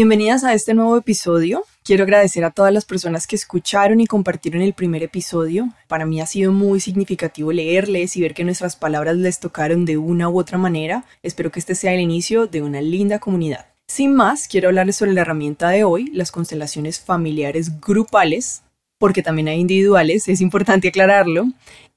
[0.00, 1.62] Bienvenidas a este nuevo episodio.
[1.84, 5.68] Quiero agradecer a todas las personas que escucharon y compartieron el primer episodio.
[5.88, 9.98] Para mí ha sido muy significativo leerles y ver que nuestras palabras les tocaron de
[9.98, 11.04] una u otra manera.
[11.22, 13.66] Espero que este sea el inicio de una linda comunidad.
[13.88, 18.62] Sin más, quiero hablarles sobre la herramienta de hoy, las constelaciones familiares grupales,
[19.00, 21.46] porque también hay individuales, es importante aclararlo.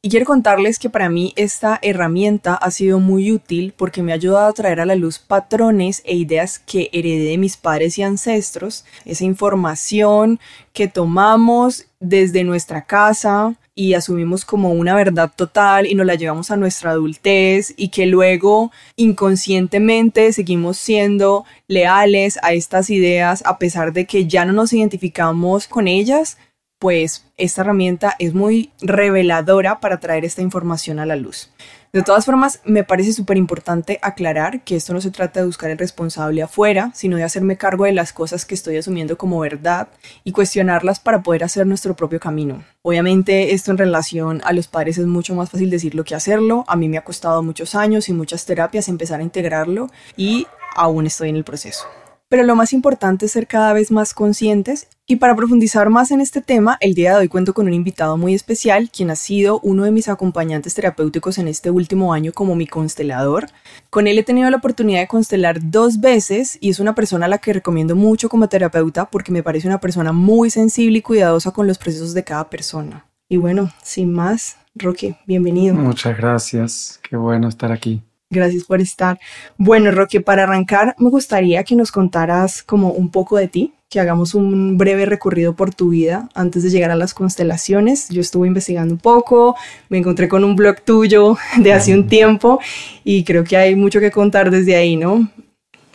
[0.02, 4.16] Y quiero contarles que para mí esta herramienta ha sido muy útil porque me ha
[4.16, 8.04] ayudado a traer a la luz patrones e ideas que heredé de mis padres y
[8.04, 10.40] ancestros, esa información
[10.72, 16.52] que tomamos desde nuestra casa y asumimos como una verdad total y nos la llevamos
[16.52, 23.92] a nuestra adultez y que luego inconscientemente seguimos siendo leales a estas ideas a pesar
[23.92, 26.38] de que ya no nos identificamos con ellas,
[26.84, 31.50] pues esta herramienta es muy reveladora para traer esta información a la luz.
[31.94, 35.72] De todas formas, me parece súper importante aclarar que esto no se trata de buscar
[35.72, 39.88] el responsable afuera, sino de hacerme cargo de las cosas que estoy asumiendo como verdad
[40.26, 42.66] y cuestionarlas para poder hacer nuestro propio camino.
[42.82, 46.66] Obviamente esto en relación a los padres es mucho más fácil decirlo que hacerlo.
[46.68, 51.08] A mí me ha costado muchos años y muchas terapias empezar a integrarlo y aún
[51.08, 51.86] estoy en el proceso
[52.34, 56.20] pero lo más importante es ser cada vez más conscientes y para profundizar más en
[56.20, 59.60] este tema, el día de hoy cuento con un invitado muy especial, quien ha sido
[59.60, 63.50] uno de mis acompañantes terapéuticos en este último año como mi constelador.
[63.92, 67.30] Con él he tenido la oportunidad de constelar dos veces y es una persona a
[67.30, 71.52] la que recomiendo mucho como terapeuta porque me parece una persona muy sensible y cuidadosa
[71.52, 73.06] con los procesos de cada persona.
[73.30, 75.76] Y bueno, sin más, Roque, bienvenido.
[75.76, 78.02] Muchas gracias, qué bueno estar aquí.
[78.34, 79.20] Gracias por estar.
[79.58, 84.00] Bueno, Roque, para arrancar, me gustaría que nos contaras como un poco de ti, que
[84.00, 88.10] hagamos un breve recorrido por tu vida antes de llegar a las constelaciones.
[88.10, 89.56] Yo estuve investigando un poco,
[89.90, 92.60] me encontré con un blog tuyo de hace un tiempo
[93.04, 95.30] y creo que hay mucho que contar desde ahí, ¿no?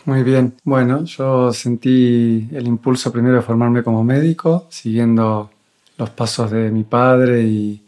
[0.05, 0.53] Muy bien.
[0.63, 5.51] Bueno, yo sentí el impulso primero de formarme como médico, siguiendo
[5.97, 7.83] los pasos de mi padre y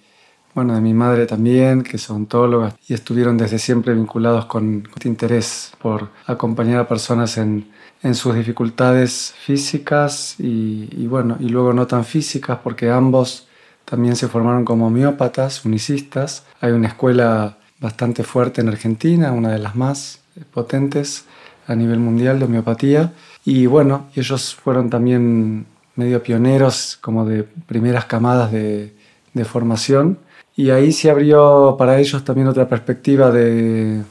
[0.53, 5.07] bueno, de mi madre también, que son ontólogas y estuvieron desde siempre vinculados con este
[5.07, 7.71] interés por acompañar a personas en,
[8.03, 13.47] en sus dificultades físicas y, bueno, y luego no tan físicas porque ambos
[13.85, 16.45] también se formaron como homeópatas, unicistas.
[16.59, 20.19] Hay una escuela bastante fuerte en Argentina, una de las más
[20.53, 21.25] potentes
[21.67, 23.13] a nivel mundial de homeopatía.
[23.45, 28.95] Y bueno, ellos fueron también medio pioneros como de primeras camadas de,
[29.33, 30.19] de formación
[30.61, 34.03] y ahí se abrió para ellos también otra perspectiva de,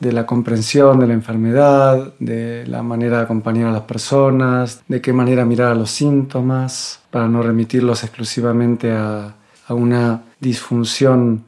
[0.00, 5.00] de la comprensión de la enfermedad, de la manera de acompañar a las personas, de
[5.00, 9.36] qué manera mirar a los síntomas, para no remitirlos exclusivamente a,
[9.68, 11.44] a una disfunción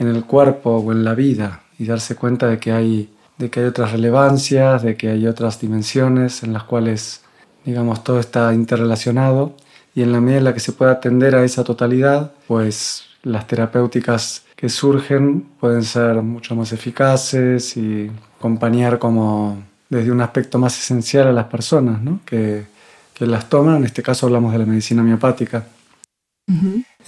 [0.00, 3.60] en el cuerpo o en la vida y darse cuenta de que hay de que
[3.60, 7.22] hay otras relevancias, de que hay otras dimensiones en las cuales,
[7.64, 9.54] digamos, todo está interrelacionado.
[9.94, 13.46] Y en la medida en la que se pueda atender a esa totalidad, pues las
[13.46, 20.78] terapéuticas que surgen pueden ser mucho más eficaces y acompañar como desde un aspecto más
[20.78, 22.20] esencial a las personas ¿no?
[22.24, 22.64] que,
[23.14, 23.78] que, las toman.
[23.78, 25.66] En este caso hablamos de la medicina homeopática.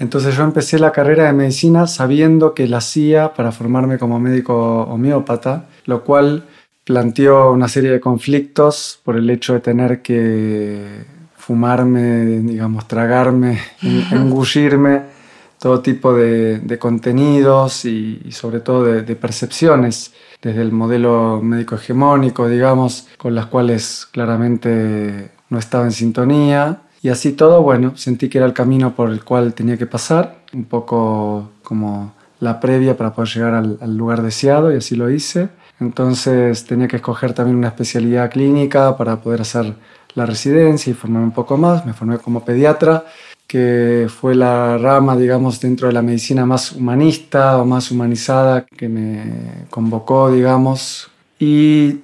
[0.00, 4.82] Entonces yo empecé la carrera de medicina sabiendo que la hacía para formarme como médico
[4.82, 6.44] homeópata, lo cual
[6.82, 11.04] planteó una serie de conflictos por el hecho de tener que
[11.36, 13.60] fumarme, digamos, tragarme,
[14.10, 15.17] engullirme
[15.58, 23.08] todo tipo de, contenidos y, sobre todo de, percepciones, desde el modelo médico hegemónico, digamos,
[23.16, 26.82] con las cuales claramente no estaba en sintonía.
[27.02, 30.42] Y así todo, bueno, sentí que era el camino por el cual tenía que pasar,
[30.52, 35.10] un poco como la previa para poder llegar al, al lugar deseado y así lo
[35.10, 35.48] hice.
[35.80, 39.74] Entonces tenía que escoger también una especialidad clínica para poder hacer
[40.14, 41.86] la residencia y formarme un poco más.
[41.86, 43.04] Me formé como pediatra
[43.48, 48.90] que fue la rama, digamos, dentro de la medicina más humanista o más humanizada que
[48.90, 51.10] me convocó, digamos.
[51.38, 52.00] Y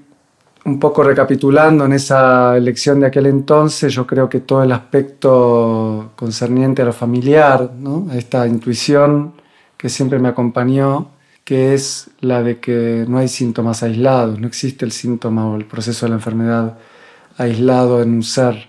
[0.64, 6.12] un poco recapitulando en esa elección de aquel entonces, yo creo que todo el aspecto
[6.17, 8.06] concerniente a lo familiar, ¿no?
[8.11, 9.35] a esta intuición
[9.76, 11.11] que siempre me acompañó,
[11.44, 15.67] que es la de que no hay síntomas aislados, no existe el síntoma o el
[15.67, 16.79] proceso de la enfermedad
[17.37, 18.69] aislado en un ser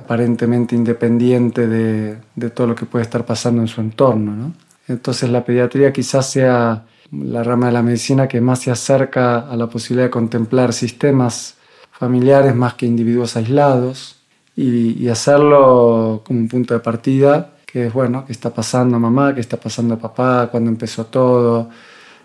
[0.00, 4.34] aparentemente independiente de, de, todo lo que puede estar pasando en su entorno.
[4.34, 4.52] ¿no?
[4.88, 9.56] Entonces la pediatría quizás sea la rama de la medicina que más se acerca a
[9.56, 11.56] la posibilidad de contemplar sistemas
[11.92, 14.16] familiares más que individuos aislados
[14.54, 19.34] y, y hacerlo como un punto de partida, que es, bueno, qué está pasando mamá,
[19.34, 21.70] qué está pasando papá, cuándo empezó todo,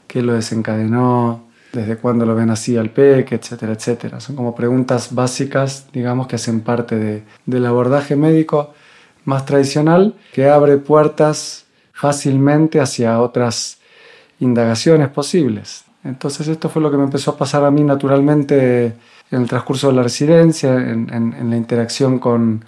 [0.07, 4.19] qué lo desencadenó, desde cuándo lo ven así al peque, etcétera, etcétera.
[4.19, 8.73] Son como preguntas básicas, digamos, que hacen parte de, del abordaje médico
[9.25, 13.79] más tradicional, que abre puertas fácilmente hacia otras
[14.39, 15.85] indagaciones posibles.
[16.03, 18.85] Entonces esto fue lo que me empezó a pasar a mí naturalmente
[19.29, 22.65] en el transcurso de la residencia, en, la interacción con,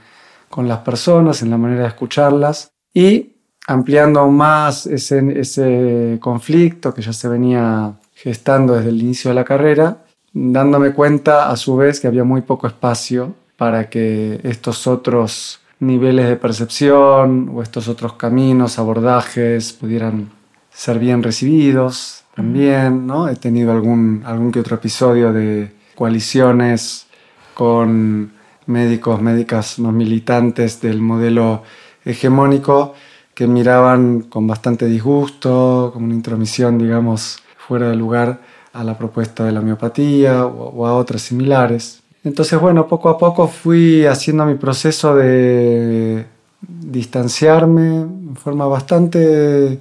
[0.50, 3.34] con, las personas, en la manera de escucharlas y
[3.68, 9.36] ampliando aún más ese, ese conflicto que ya se venía gestando desde el inicio de
[9.36, 9.98] la carrera,
[10.32, 16.30] dándome cuenta a su vez que había muy poco espacio para que estos otros niveles
[16.30, 20.30] de percepción o estos otros caminos, abordajes pudieran
[20.72, 23.28] ser bien recibidos también, ¿no?
[23.28, 27.08] He tenido algún, algún que otro episodio de coaliciones
[27.54, 28.32] con
[28.68, 31.64] médicos, médicas más militantes del modelo
[32.06, 32.94] hegemónico
[33.36, 37.43] que miraban con bastante disgusto, como una intromisión, digamos,
[37.74, 38.40] fuera de lugar
[38.72, 42.04] a la propuesta de la homeopatía o, a otras similares.
[42.24, 46.24] Entonces, bueno, poco a poco fui haciendo mi proceso de
[46.62, 49.80] distanciarme en forma bastante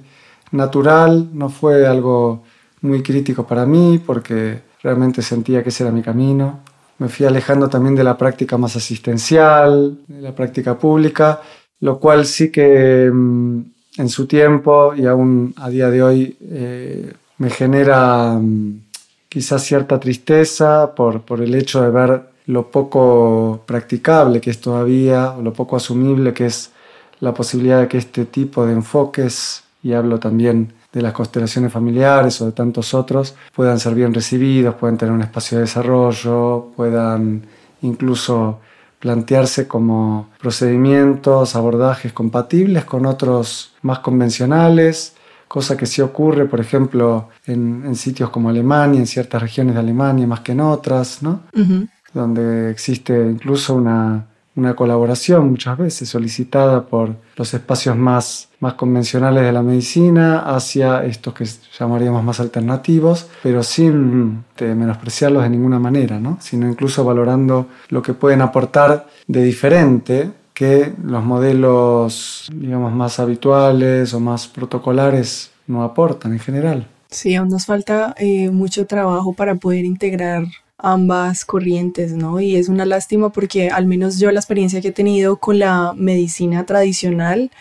[0.49, 2.41] natural, no fue algo
[2.81, 6.61] muy crítico para mí porque realmente sentía que ese era mi camino.
[6.97, 11.41] Me fui alejando también de la práctica más asistencial, de la práctica pública,
[11.81, 13.61] lo cual sí que mm,
[13.99, 17.13] en su tiempo y aún a día de hoy eh,
[17.43, 18.79] me genera mm,
[19.27, 25.35] quizás cierta tristeza por, por el hecho de ver lo poco practicable que es todavía,
[25.41, 26.71] lo poco asumible que es
[27.19, 32.39] la posibilidad de que este tipo de enfoques, y hablo también de las constelaciones familiares
[32.41, 37.43] o de tantos otros, puedan ser bien recibidos, puedan tener un espacio de desarrollo, puedan
[37.81, 38.59] incluso
[38.99, 45.15] plantearse como procedimientos, abordajes compatibles con otros más convencionales,
[45.53, 50.25] cosa que sí ocurre, por ejemplo, en, sitios como Alemania, en ciertas regiones de Alemania
[50.25, 51.41] más que en otras, ¿no?
[52.11, 59.43] donde existe incluso una, una, colaboración muchas veces solicitada por los espacios más, más convencionales
[59.43, 61.45] de la medicina hacia estos que
[61.77, 66.39] llamaríamos más alternativos, pero sin menospreciarlos de ninguna manera, ¿no?
[66.41, 74.13] sino incluso valorando lo que pueden aportar de diferente que los modelos, digamos, más habituales
[74.13, 76.87] o más protocolares no aportan en general.
[77.09, 80.45] Sí, aún nos falta eh, mucho trabajo para poder integrar
[80.77, 82.41] ambas corrientes, ¿no?
[82.41, 85.93] Y es una lástima porque al menos yo la experiencia que he tenido con la
[85.95, 87.51] medicina tradicional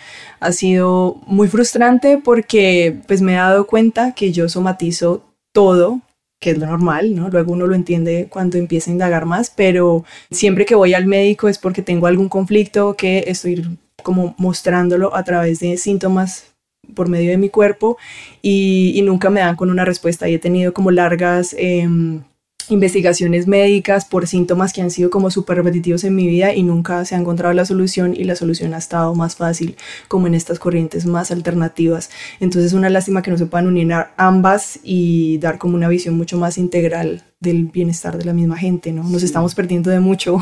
[0.40, 5.22] ha sido muy frustrante porque pues me he dado cuenta que yo somatizo
[5.52, 6.00] todo
[6.42, 7.30] que es lo normal, ¿no?
[7.30, 11.48] Luego uno lo entiende cuando empieza a indagar más, pero siempre que voy al médico
[11.48, 16.52] es porque tengo algún conflicto que estoy como mostrándolo a través de síntomas
[16.94, 17.96] por medio de mi cuerpo
[18.42, 21.54] y, nunca me dan con una respuesta y he tenido como largas...
[21.58, 22.22] Em,
[22.68, 27.04] investigaciones médicas por síntomas que han sido como súper repetitivos en mi vida y nunca
[27.04, 29.76] se ha encontrado la solución y la solución ha estado más fácil
[30.08, 32.10] como en estas corrientes más alternativas.
[32.40, 36.16] Entonces es una lástima que no se puedan unir ambas y dar como una visión
[36.16, 39.02] mucho más integral del bienestar de la misma gente, ¿no?
[39.02, 40.38] Nos estamos perdiendo de mucho.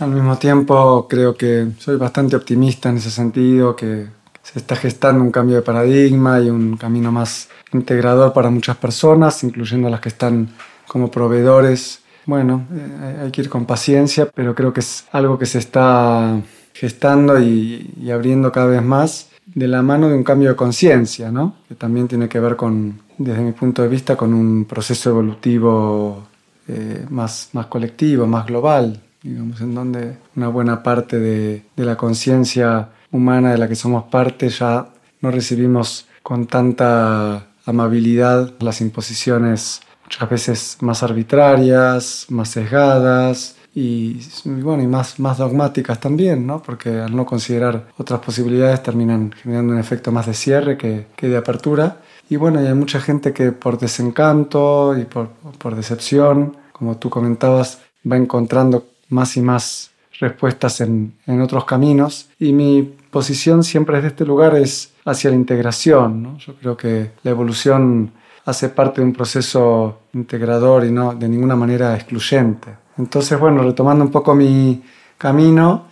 [0.00, 4.06] Al mismo tiempo creo que soy bastante optimista en ese sentido, que
[4.42, 9.44] se está gestando un cambio de paradigma y un camino más integrador para muchas personas,
[9.44, 10.48] incluyendo las que están
[10.90, 12.00] como proveedores.
[12.26, 16.42] Bueno, eh, hay que ir con paciencia, pero creo que es algo que se está
[16.74, 21.54] gestando y, abriendo cada vez más de la mano de un cambio de conciencia, ¿no?
[21.68, 26.24] que también tiene que ver con, desde mi punto de vista, con un proceso evolutivo
[26.66, 31.96] eh, más, más colectivo, más global, digamos, en donde una buena parte de, de la
[31.96, 34.88] conciencia humana de la que somos parte ya
[35.20, 44.82] no recibimos con tanta amabilidad las imposiciones muchas veces más arbitrarias, más sesgadas y, bueno,
[44.82, 46.60] y más, más dogmáticas también, ¿no?
[46.60, 51.28] porque al no considerar otras posibilidades terminan generando un efecto más de cierre que, que
[51.28, 51.98] de apertura.
[52.28, 57.08] Y bueno, y hay mucha gente que por desencanto y por, por decepción, como tú
[57.08, 62.30] comentabas, va encontrando más y más respuestas en, en, otros caminos.
[62.40, 66.22] Y mi posición siempre desde este lugar es hacia la integración.
[66.22, 66.38] ¿no?
[66.38, 68.12] Yo creo que la evolución
[68.50, 72.68] hace parte de un proceso integrador y no de ninguna manera excluyente.
[72.98, 74.82] Entonces, bueno, retomando un poco mi
[75.16, 75.86] camino,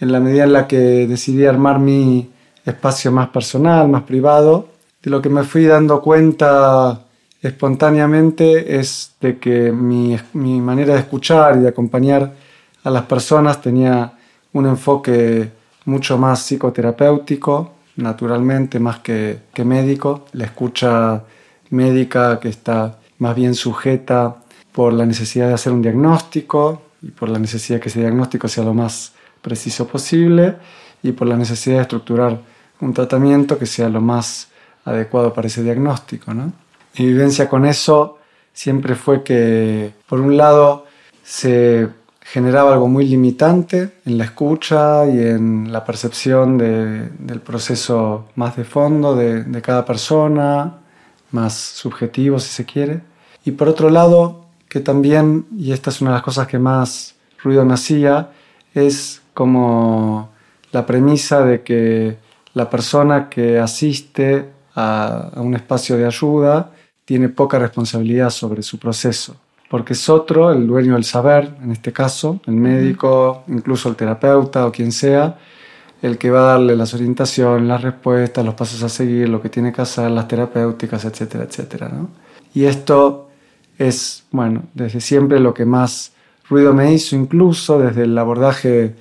[0.00, 2.30] en la medida en la que decidí armar mi
[2.64, 4.68] espacio más personal, más privado,
[5.02, 7.04] de lo que me fui dando cuenta
[7.40, 12.32] espontáneamente es de que mi, mi manera de escuchar y de acompañar
[12.82, 14.12] a las personas tenía
[14.52, 15.50] un enfoque
[15.84, 20.26] mucho más psicoterapéutico, naturalmente, más que, que médico.
[20.32, 21.22] La escucha
[21.70, 24.36] médica que está más bien sujeta
[24.72, 28.48] por la necesidad de hacer un diagnóstico y por la necesidad de que ese diagnóstico
[28.48, 30.56] sea lo más preciso posible
[31.02, 32.40] y por la necesidad de estructurar
[32.80, 34.48] un tratamiento que sea lo más
[34.84, 36.32] adecuado para ese diagnóstico.
[36.34, 36.52] ¿no?
[36.98, 38.18] Mi vivencia con eso
[38.52, 40.86] siempre fue que, por un lado,
[41.22, 41.88] se
[42.20, 48.64] generaba algo muy limitante en la escucha y en la percepción del proceso más de
[48.64, 50.74] fondo de, de, cada persona,
[51.30, 53.00] más subjetivo si se quiere.
[53.44, 57.14] Y por otro lado, que también, y esta es una de las cosas que más
[57.42, 58.30] ruido me hacía,
[58.74, 60.30] es como
[60.72, 62.16] la premisa de que
[62.54, 66.72] la persona que asiste a, un espacio de ayuda
[67.04, 69.36] tiene poca responsabilidad sobre su proceso,
[69.70, 74.66] porque es otro, el dueño del saber, en este caso, el médico, incluso el terapeuta
[74.66, 75.38] o quien sea,
[76.02, 79.48] el que va a darle las orientaciones, las respuestas, los pasos a seguir, lo que
[79.48, 81.90] tiene que hacer, las terapéuticas, etcétera, etcétera.
[82.54, 83.28] Y esto
[83.78, 86.12] es, bueno, desde siempre lo que más
[86.48, 88.94] ruido me hizo, incluso desde el abordaje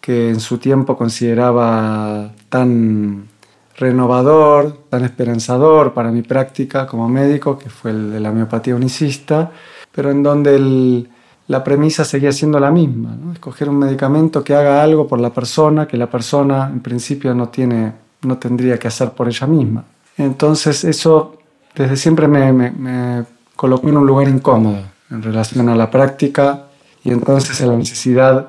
[0.00, 3.28] que en su tiempo consideraba tan
[3.76, 9.50] renovador, tan esperanzador para mi práctica como médico, que fue el de la homeopatía unicista,
[9.92, 11.06] pero en donde
[11.46, 15.86] la premisa seguía siendo la misma, escoger un medicamento que haga algo por la persona,
[15.86, 19.84] que la persona en principio no, tiene, no tendría que hacer por ella misma.
[20.16, 21.36] Entonces eso
[21.74, 26.66] desde siempre me, me en un lugar incómodo en relación a la práctica
[27.02, 28.48] y entonces a la necesidad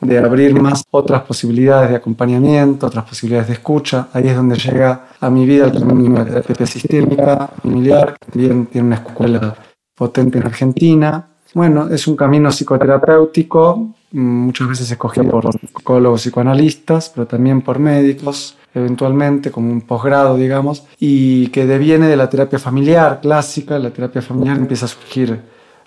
[0.00, 4.08] de abrir más otras posibilidades de acompañamiento, otras posibilidades de escucha.
[4.12, 8.66] Ahí es donde llega a mi vida el término de terapia sistémica, familiar, que también
[8.66, 9.54] tiene una escuela
[9.94, 11.28] potente en Argentina.
[11.54, 18.56] Bueno, es un camino psicoterapéutico, muchas veces escogido por psicólogos, psicoanalistas, pero también por médicos,
[18.74, 23.78] eventualmente como un posgrado, digamos, y que deviene de la terapia familiar clásica.
[23.78, 25.40] La terapia familiar empieza a surgir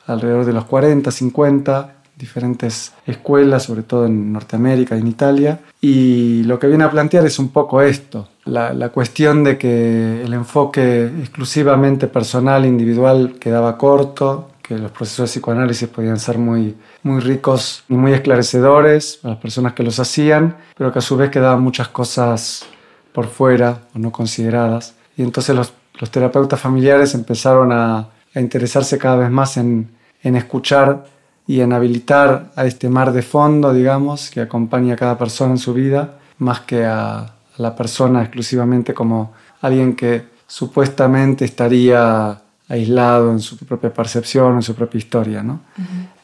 [0.07, 5.59] alrededor de los 40, 50, diferentes escuelas, sobre todo en Norteamérica y en Italia.
[5.79, 10.23] Y lo que viene a plantear es un poco esto, la, la, cuestión de que
[10.23, 16.77] el enfoque exclusivamente personal, individual, quedaba corto, que los procesos de psicoanálisis podían ser muy,
[17.01, 21.17] muy ricos y muy esclarecedores para las personas que los hacían, pero que a su
[21.17, 22.67] vez quedaban muchas cosas
[23.11, 24.93] por fuera o no consideradas.
[25.17, 29.89] Y entonces los, los terapeutas familiares empezaron a, a interesarse cada vez más en,
[30.21, 31.07] en escuchar
[31.47, 35.57] y en habilitar a este mar de fondo, digamos, que acompaña a cada persona en
[35.57, 43.39] su vida, más que a, la persona exclusivamente como alguien que supuestamente estaría aislado en
[43.39, 45.43] su propia percepción, en su propia historia.
[45.43, 45.61] ¿no?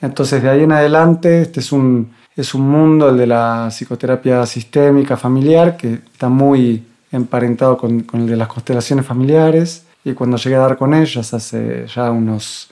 [0.02, 4.46] Entonces, de ahí en adelante, este es un, es un mundo, el de la psicoterapia
[4.46, 9.86] sistémica familiar, que está muy emparentado con, con, el de las constelaciones familiares.
[10.04, 12.70] Y cuando llegué a dar con ellas hace ya unos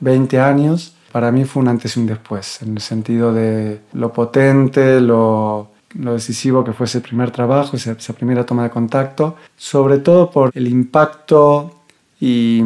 [0.00, 4.12] 20 años, para mí fue un antes y un después, en el sentido de lo
[4.12, 9.36] potente, lo, lo decisivo que fue ese primer trabajo, esa, esa, primera toma de contacto,
[9.56, 11.75] sobre todo por el impacto
[12.20, 12.62] y,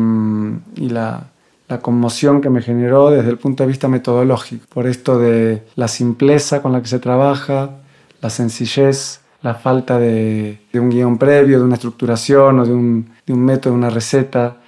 [0.77, 1.29] y la,
[1.69, 5.89] la, conmoción que me generó desde el punto de vista metodológico, por esto de la
[5.89, 7.71] simpleza con la que se trabaja,
[8.21, 13.11] la sencillez, la falta de, de un guion previo, de una estructuración o de un,
[13.27, 14.59] de un método, una receta,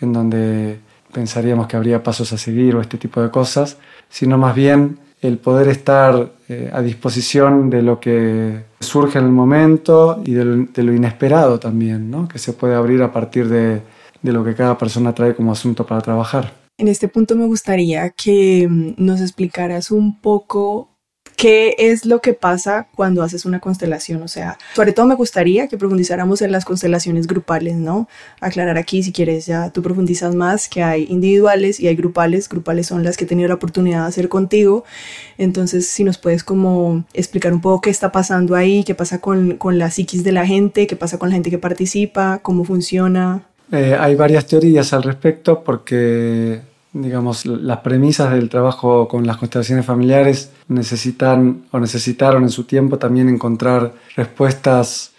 [0.00, 0.80] en donde
[1.12, 3.76] pensaríamos que habría pasos a seguir o este tipo de cosas,
[4.08, 9.30] sino más bien el poder estar eh, a disposición de lo que surge en el
[9.30, 12.26] momento y de lo, de lo inesperado también, ¿no?
[12.26, 13.82] que se puede abrir a partir de,
[14.22, 16.52] de lo que cada persona trae como asunto para trabajar.
[16.78, 20.92] En este punto me gustaría que mm, nos explicaras un poco
[21.42, 24.22] ¿Qué es lo que pasa cuando haces una constelación?
[24.22, 28.08] O sea, sobre todo me gustaría que profundizáramos en las constelaciones grupales, ¿no?
[28.40, 32.48] Aclarar aquí, si quieres, ya tú profundizas más, que hay individuales y hay grupales.
[32.48, 34.84] Grupales son las que he tenido la oportunidad de hacer contigo.
[35.38, 39.56] Entonces, si nos puedes como explicar un poco qué está pasando ahí, qué pasa con,
[39.56, 43.48] con la psiquis de la gente, qué pasa con la gente que participa, cómo funciona.
[43.72, 46.60] Eh, hay varias teorías al respecto porque
[46.92, 52.98] digamos, las premisas del trabajo con las constelaciones familiares necesitan o necesitaron en su tiempo
[52.98, 55.12] también encontrar respuestas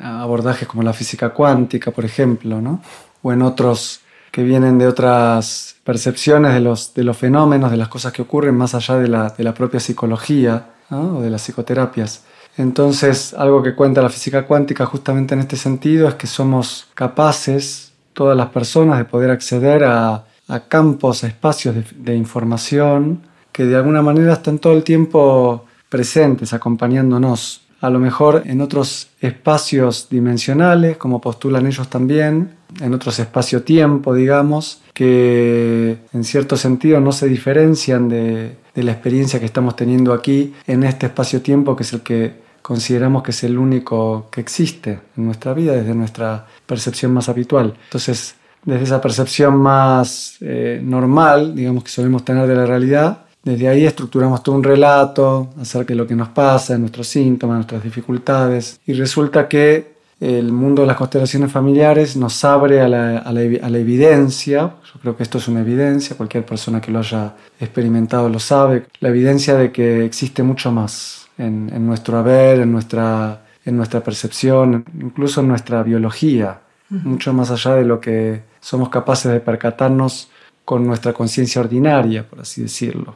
[0.00, 2.80] a abordajes como la física cuántica, por ejemplo, ¿no?
[3.22, 4.00] o en otros
[4.30, 8.54] que vienen de otras percepciones de los, de los fenómenos, de las cosas que ocurren
[8.56, 12.22] más allá de la, de la propia psicología o de las psicoterapias.
[12.56, 17.87] Entonces, algo que cuenta la física cuántica justamente en este sentido es que somos capaces,
[18.18, 20.24] todas las personas, de poder acceder a
[20.66, 23.20] campos, espacios de, de, información
[23.52, 27.60] que de alguna manera están todo el tiempo presentes, acompañándonos.
[27.80, 34.82] a lo mejor en otros espacios dimensionales, como postulan ellos también, en otros espacio-tiempo, digamos,
[34.92, 40.54] que en cierto sentido no se diferencian de, de la experiencia que estamos teniendo aquí
[40.66, 45.24] en este espacio-tiempo, que es el que consideramos que es el único que existe en
[45.26, 47.74] nuestra vida desde nuestra percepción más habitual.
[47.84, 48.34] Entonces,
[48.64, 53.86] desde esa percepción más eh, normal, digamos que solemos tener de la realidad, desde ahí
[53.86, 58.92] estructuramos todo un relato acerca de lo que nos pasa, nuestros síntomas, nuestras dificultades, y
[58.92, 64.74] resulta que el mundo de las constelaciones familiares nos abre a la, a la, evidencia,
[64.92, 68.86] yo creo que esto es una evidencia, cualquier persona que lo haya experimentado lo sabe,
[69.00, 74.84] la evidencia de que existe mucho más, en, nuestro haber, en nuestra, en nuestra percepción,
[75.00, 80.30] incluso en nuestra biología, mucho más allá de lo que somos capaces de percatarnos
[80.64, 83.14] con nuestra conciencia ordinaria, por así decirlo.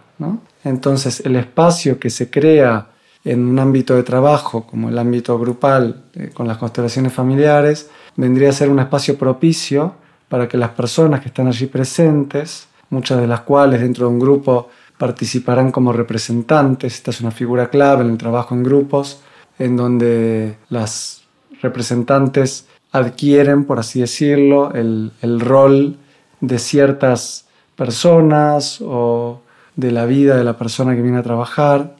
[0.64, 2.86] Entonces, el espacio que se crea
[3.24, 8.50] en un ámbito de trabajo, como el ámbito grupal, eh, con las constelaciones familiares, vendría
[8.50, 9.94] a ser un espacio propicio
[10.28, 14.18] para que las personas que están allí presentes, muchas de las cuales dentro de un
[14.18, 14.70] grupo
[15.02, 16.94] participarán como representantes.
[16.94, 19.20] Esta es una figura clave en el trabajo en grupos,
[19.58, 21.22] en donde las
[21.60, 25.96] representantes adquieren, por así decirlo, el, rol
[26.40, 29.40] de ciertas personas o
[29.74, 31.96] de la vida de la persona que viene a trabajar.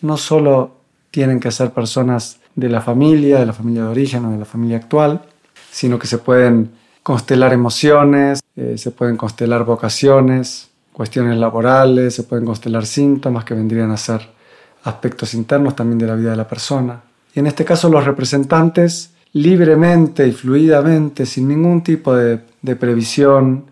[0.00, 0.76] No solo
[1.10, 4.44] tienen que ser personas de la familia, de la familia de origen o de la
[4.44, 5.22] familia actual,
[5.72, 6.70] sino que se pueden
[7.02, 13.90] constelar emociones, eh, se pueden constelar vocaciones, cuestiones laborales, se pueden constelar síntomas que vendrían
[13.90, 14.20] a ser
[14.84, 17.02] aspectos internos también de la vida de la persona.
[17.34, 22.38] Y en este caso los representantes libremente y fluidamente, sin ningún tipo de,
[22.76, 23.64] previsión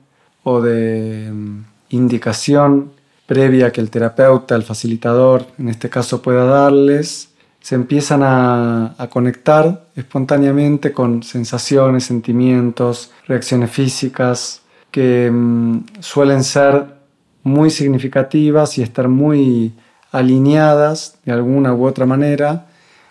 [0.42, 2.90] o de mm, indicación
[3.24, 7.28] previa que el terapeuta, el facilitador, en este caso pueda darles,
[7.60, 17.01] se empiezan a, conectar espontáneamente con sensaciones, sentimientos, reacciones físicas que mm, suelen ser
[17.42, 19.72] muy significativas y estar muy
[20.10, 22.66] alineadas de alguna u otra manera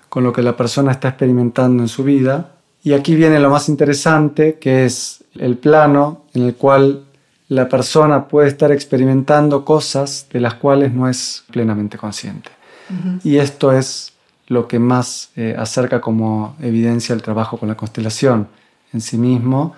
[0.09, 2.51] con lo que la persona está experimentando en su vida.
[2.83, 7.05] Y aquí viene lo más interesante, que es el plano en el cual
[7.47, 12.49] la persona puede estar experimentando cosas de las cuales no es plenamente consciente.
[13.23, 14.11] Y esto es
[14.47, 18.49] lo que más eh, acerca como evidencia el trabajo con la constelación
[18.91, 19.73] en sí mismo,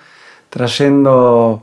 [0.50, 1.62] trayendo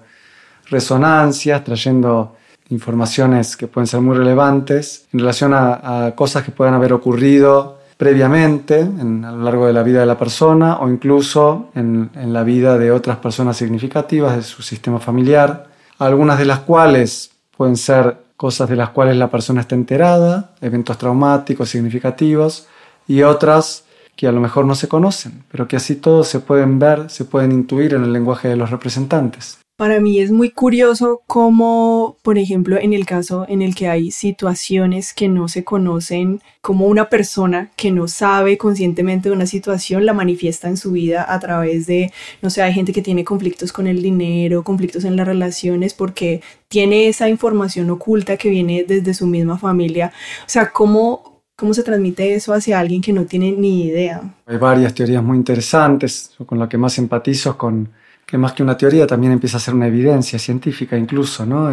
[0.66, 2.36] resonancias, trayendo
[2.70, 8.80] informaciones que pueden ser muy relevantes en relación a, cosas que puedan haber ocurrido previamente
[8.80, 12.44] en, a lo largo de la vida de la persona o incluso en, en, la
[12.44, 18.16] vida de otras personas significativas de su sistema familiar, algunas de las cuales pueden ser
[18.38, 22.66] cosas de las cuales la persona está enterada, eventos traumáticos significativos,
[23.06, 23.84] y otras
[24.16, 27.24] que a lo mejor no se conocen, pero que así todos se pueden ver, se
[27.24, 29.59] pueden intuir en el lenguaje de los representantes.
[29.80, 34.10] Para mí es muy curioso cómo, por ejemplo, en el caso en el que hay
[34.10, 40.04] situaciones que no se conocen, como una persona que no sabe conscientemente de una situación
[40.04, 42.12] la manifiesta en su vida a través de,
[42.42, 46.42] no sé, hay gente que tiene conflictos con el dinero, conflictos en las relaciones porque
[46.68, 50.12] tiene esa información oculta que viene desde su misma familia.
[50.40, 54.20] O sea, ¿cómo, ¿Cómo se transmite eso hacia alguien que no tiene ni idea?
[54.44, 57.88] Hay varias teorías muy interesantes, con la que más empatizo con
[58.30, 61.68] que más que una teoría también empieza a ser una evidencia científica incluso, ¿no?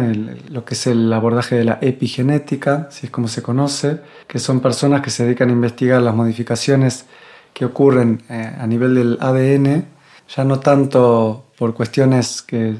[0.50, 4.58] lo que es el abordaje de la epigenética, si es como se conoce, que son
[4.58, 7.04] personas que se dedican a investigar las modificaciones
[7.54, 9.84] que ocurren eh, a nivel del ADN,
[10.34, 12.74] ya no tanto por cuestiones que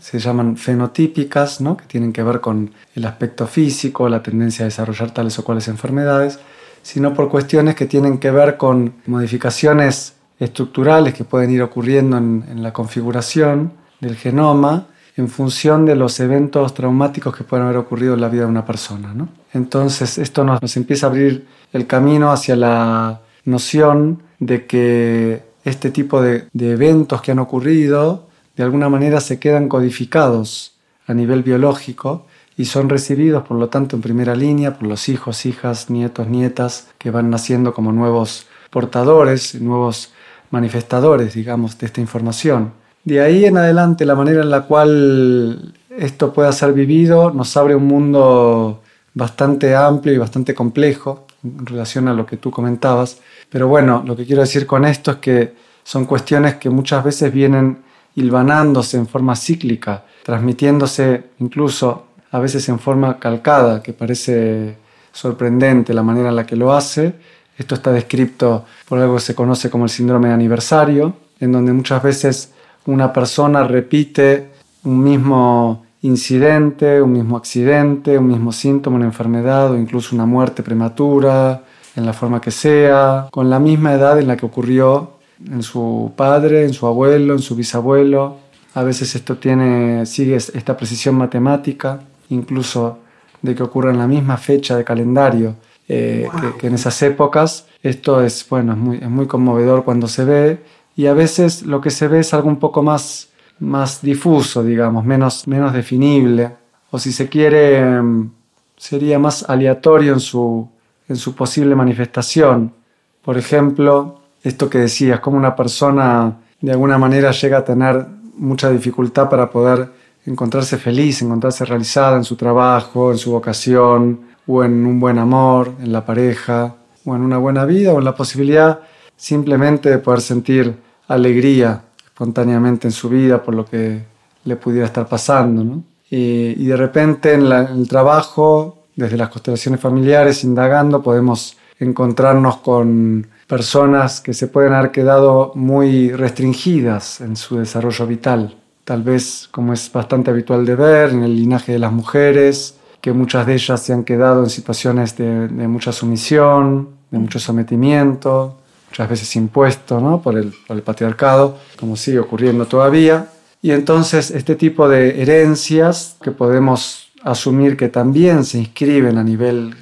[0.00, 1.76] se llaman fenotípicas, ¿no?
[1.76, 5.68] que tienen que ver con el aspecto físico, la tendencia a desarrollar tales o cuales
[5.68, 6.40] enfermedades,
[6.82, 12.62] sino por cuestiones que tienen que ver con modificaciones estructurales que pueden ir ocurriendo en,
[12.62, 18.20] la configuración del genoma en función de los eventos traumáticos que pueden haber ocurrido en
[18.20, 19.14] la vida de una persona.
[19.52, 26.20] Entonces esto nos, empieza a abrir el camino hacia la noción de que este tipo
[26.20, 28.26] de, de eventos que han ocurrido
[28.56, 30.74] de alguna manera se quedan codificados
[31.06, 32.26] a nivel biológico
[32.56, 36.88] y son recibidos, por lo tanto, en primera línea por los hijos, hijas, nietos, nietas
[36.98, 40.12] que van naciendo como nuevos portadores, nuevos
[40.52, 42.72] manifestadores, digamos, de esta información.
[43.04, 47.74] De ahí en adelante, la manera en la cual esto pueda ser vivido nos abre
[47.74, 48.80] un mundo
[49.14, 53.18] bastante amplio y bastante complejo en relación a lo que tú comentabas.
[53.50, 57.32] Pero bueno, lo que quiero decir con esto es que son cuestiones que muchas veces
[57.32, 57.78] vienen
[58.14, 64.76] hilvanándose en forma cíclica, transmitiéndose incluso a veces en forma calcada, que parece
[65.12, 67.14] sorprendente la manera en la que lo hace,
[67.62, 71.72] Esto está descrito por algo que se conoce como el síndrome de aniversario, en donde
[71.72, 72.52] muchas veces
[72.86, 74.50] una persona repite
[74.82, 80.64] un mismo incidente, un mismo accidente, un mismo síntoma, una enfermedad o incluso una muerte
[80.64, 81.62] prematura,
[81.94, 86.12] en la forma que sea, con la misma edad en la que ocurrió en su
[86.16, 88.38] padre, en su abuelo, en su bisabuelo.
[88.74, 92.98] A veces esto tiene, sigue esta precisión matemática, incluso
[93.40, 95.54] de que ocurra en la misma fecha de calendario
[95.88, 97.66] eh, que, en esas épocas.
[97.82, 100.62] Esto es, bueno, es muy, conmovedor cuando se ve
[100.94, 105.04] y a veces lo que se ve es algo un poco más más difuso, digamos,
[105.04, 106.50] menos, menos definible,
[106.90, 108.30] o si se quiere, em,
[108.76, 110.68] sería más aleatorio en su,
[111.08, 112.74] en su posible manifestación.
[113.22, 118.04] Por ejemplo, esto que decías, como una persona de alguna manera llega a tener
[118.36, 119.90] mucha dificultad para poder
[120.26, 124.31] encontrarse feliz, encontrarse realizada en su trabajo, en su vocación,
[124.64, 128.14] en un buen amor, en la pareja, o en una buena vida, o en la
[128.14, 128.80] posibilidad
[129.16, 130.74] simplemente de poder sentir
[131.06, 134.02] alegría espontáneamente en su vida por lo que
[134.44, 135.82] le pudiera estar pasando.
[136.10, 144.20] Y, de repente en, el trabajo, desde las constelaciones familiares, indagando, podemos encontrarnos con personas
[144.20, 148.56] que se pueden haber quedado muy restringidas en su desarrollo vital.
[148.84, 153.12] Tal vez, como es bastante habitual de ver, en el linaje de las mujeres, que
[153.12, 158.56] muchas de ellas se han quedado en situaciones de, mucha sumisión, de mucho sometimiento,
[158.88, 160.22] muchas veces impuesto ¿no?
[160.22, 163.28] por, el, por el patriarcado, como sigue ocurriendo todavía.
[163.60, 169.74] Y entonces este tipo de herencias que podemos asumir que también se inscriben a nivel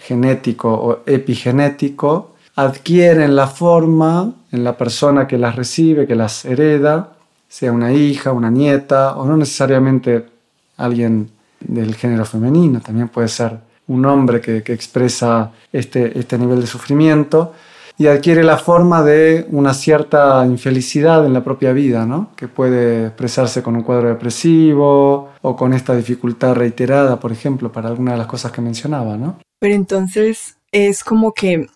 [0.00, 7.16] genético o epigenético, adquieren la forma en la persona que las recibe, que las hereda,
[7.48, 10.26] sea una hija, una nieta o no necesariamente
[10.76, 11.30] alguien
[11.66, 17.52] del género femenino, también puede ser un hombre que, expresa este, este nivel de sufrimiento
[17.96, 22.30] y adquiere la forma de una cierta infelicidad en la propia vida, ¿no?
[22.34, 27.88] que puede expresarse con un cuadro depresivo o con esta dificultad reiterada, por ejemplo, para
[27.88, 29.16] alguna de las cosas que mencionaba.
[29.16, 29.38] ¿no?
[29.60, 31.68] Pero entonces es como que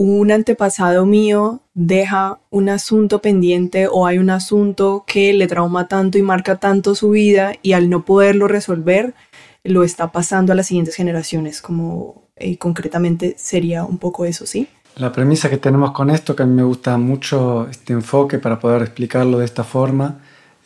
[0.00, 6.16] un antepasado mío deja un asunto pendiente o hay un asunto que le trauma tanto
[6.16, 9.14] y marca tanto su vida y al no poderlo resolver
[9.62, 14.68] lo está pasando a las siguientes generaciones, como eh, concretamente sería un poco eso, ¿sí?
[14.96, 18.58] La premisa que tenemos con esto, que a mí me gusta mucho este enfoque para
[18.58, 20.20] poder explicarlo de esta forma,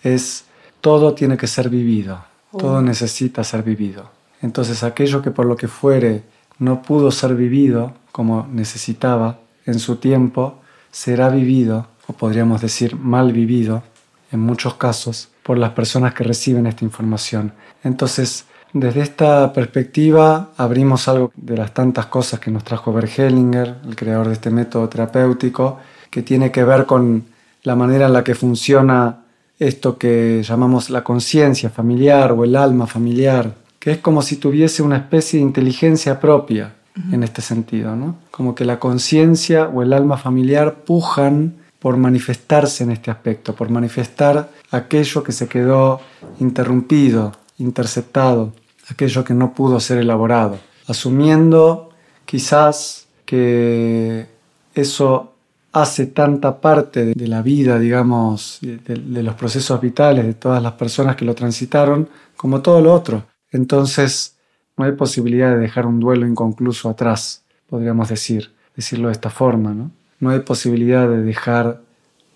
[0.04, 0.44] es
[0.80, 2.24] todo tiene que ser vivido,
[2.56, 2.82] todo oh.
[2.82, 4.12] necesita ser vivido.
[4.42, 6.22] Entonces aquello que por lo que fuere
[6.58, 13.32] no pudo ser vivido como necesitaba en su tiempo, será vivido, o podríamos decir mal
[13.32, 13.82] vivido,
[14.30, 17.52] en muchos casos, por las personas que reciben esta información.
[17.82, 23.76] Entonces, desde esta perspectiva abrimos algo de las tantas cosas que nos trajo Bert Hellinger,
[23.86, 25.78] el creador de este método terapéutico,
[26.10, 27.24] que tiene que ver con
[27.62, 29.24] la manera en la que funciona
[29.58, 34.82] esto que llamamos la conciencia familiar o el alma familiar, que es como si tuviese
[34.82, 36.72] una especie de inteligencia propia
[37.12, 38.16] en este sentido, ¿no?
[38.30, 43.68] Como que la conciencia o el alma familiar pujan por manifestarse en este aspecto, por
[43.68, 46.00] manifestar aquello que se quedó
[46.40, 48.54] interrumpido, interceptado
[48.88, 51.90] aquello que no pudo ser elaborado, asumiendo
[52.24, 54.26] quizás que
[54.74, 55.34] eso
[55.74, 61.16] hace tanta parte de la vida, digamos, de, los procesos vitales de todas las personas
[61.16, 63.33] que lo transitaron, como todo lo otro.
[63.54, 64.36] Entonces,
[64.76, 69.72] no hay posibilidad de dejar un duelo inconcluso atrás, podríamos decir, decirlo de esta forma,
[69.72, 69.92] ¿no?
[70.18, 71.80] No hay posibilidad de dejar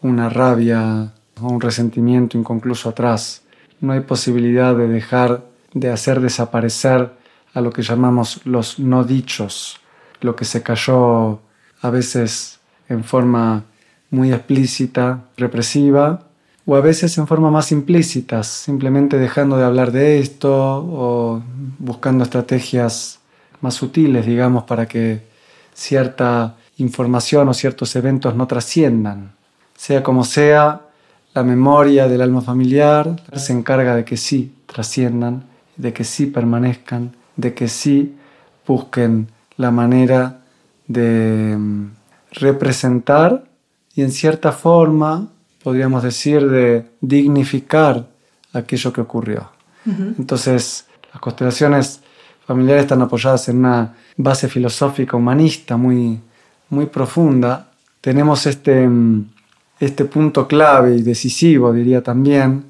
[0.00, 3.42] una rabia o un resentimiento inconcluso atrás.
[3.80, 7.10] No hay posibilidad de dejar de hacer desaparecer
[7.52, 9.80] a lo que llamamos los no dichos,
[10.20, 11.40] lo que se cayó
[11.80, 13.64] a veces en forma
[14.10, 16.27] muy explícita, represiva,
[16.68, 21.42] o a veces en forma más implícitas, simplemente dejando de hablar de esto o
[21.78, 23.20] buscando estrategias
[23.62, 25.22] más sutiles, digamos, para que
[25.72, 29.32] cierta información o ciertos eventos no trasciendan.
[29.76, 30.82] Sea como sea,
[31.32, 35.44] la memoria del alma familiar se encarga de que sí trasciendan
[35.78, 38.16] de que sí permanezcan, de que sí
[38.66, 40.40] busquen la manera
[40.86, 41.90] de mm,
[42.32, 43.44] representar
[43.94, 45.28] y en cierta forma,
[45.62, 48.08] podríamos decir, de dignificar
[48.52, 49.50] aquello que ocurrió.
[49.86, 52.00] Entonces, las constelaciones
[52.46, 56.20] familiares están apoyadas en una base filosófica humanista muy,
[56.68, 57.70] muy profunda.
[58.00, 59.30] Tenemos este, mm,
[59.80, 62.64] este punto clave y decisivo, diría también,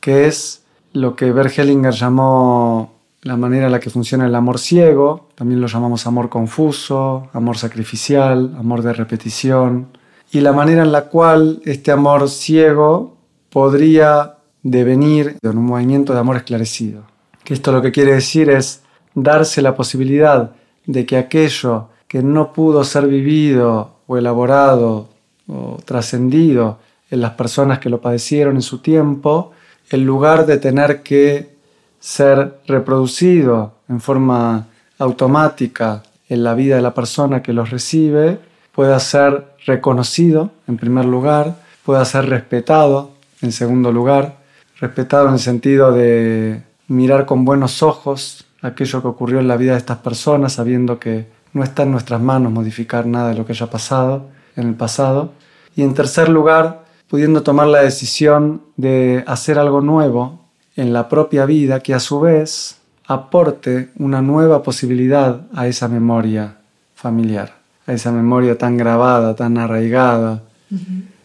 [0.00, 4.58] que es lo que Bert Hellinger llamó la manera en la que funciona el amor
[4.58, 9.88] ciego, también lo llamamos amor confuso, amor sacrificial, amor de repetición,
[10.34, 13.16] y la manera en la cual este amor ciego
[13.50, 17.04] podría devenir en un movimiento de amor esclarecido.
[17.44, 18.82] Que esto lo que quiere decir es
[19.14, 20.50] darse la posibilidad
[20.86, 25.08] de que aquello que no pudo ser vivido o elaborado
[25.46, 26.80] o trascendido
[27.12, 29.52] en las personas que lo padecieron en su tiempo,
[29.88, 31.54] en lugar de tener que
[32.00, 34.66] ser reproducido en forma
[34.98, 38.40] automática en la vida de la persona que los recibe,
[38.74, 44.38] pueda ser reconocido en primer lugar, pueda ser respetado en segundo lugar,
[44.80, 49.72] respetado en el sentido de mirar con buenos ojos aquello que ocurrió en la vida
[49.72, 53.52] de estas personas, sabiendo que no está en nuestras manos modificar nada de lo que
[53.52, 55.32] haya pasado en el pasado.
[55.76, 60.40] Y en tercer lugar, pudiendo tomar la decisión de hacer algo nuevo
[60.76, 66.56] en la propia vida que a su vez aporte una nueva posibilidad a esa memoria
[66.94, 67.54] familiar,
[67.86, 70.42] esa memoria tan grabada, tan arraigada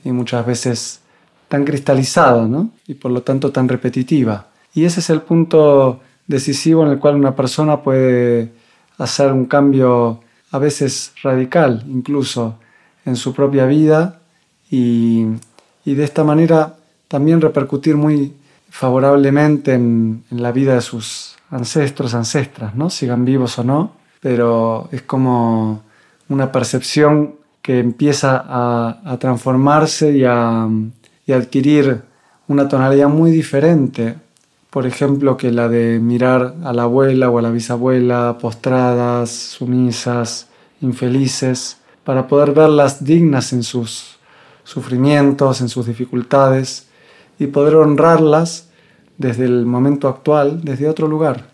[0.04, 1.00] y muchas veces
[1.48, 2.70] tan cristalizada, ¿no?
[2.88, 4.48] Y por lo tanto tan repetitiva.
[4.74, 8.52] Y ese es el punto decisivo en el cual una persona puede
[8.98, 12.60] hacer un cambio a veces radical, incluso
[13.06, 14.20] en su propia vida,
[14.70, 15.26] y,
[15.86, 16.76] y de esta manera
[17.08, 18.34] también repercutir muy
[18.70, 22.90] favorablemente en, la vida de sus ancestros, ancestras, ¿no?
[22.90, 25.82] sigan vivos o no, pero es como
[26.30, 30.68] una percepción que empieza a, transformarse y a,
[31.28, 32.02] adquirir
[32.48, 34.16] una tonalidad muy diferente,
[34.70, 40.48] por ejemplo, que la de mirar a la abuela o a la bisabuela postradas, sumisas,
[40.82, 44.18] infelices, para poder verlas dignas en sus
[44.64, 46.88] sufrimientos, en sus dificultades,
[47.38, 48.70] y poder honrarlas
[49.18, 51.50] desde el momento actual, desde otro lugar.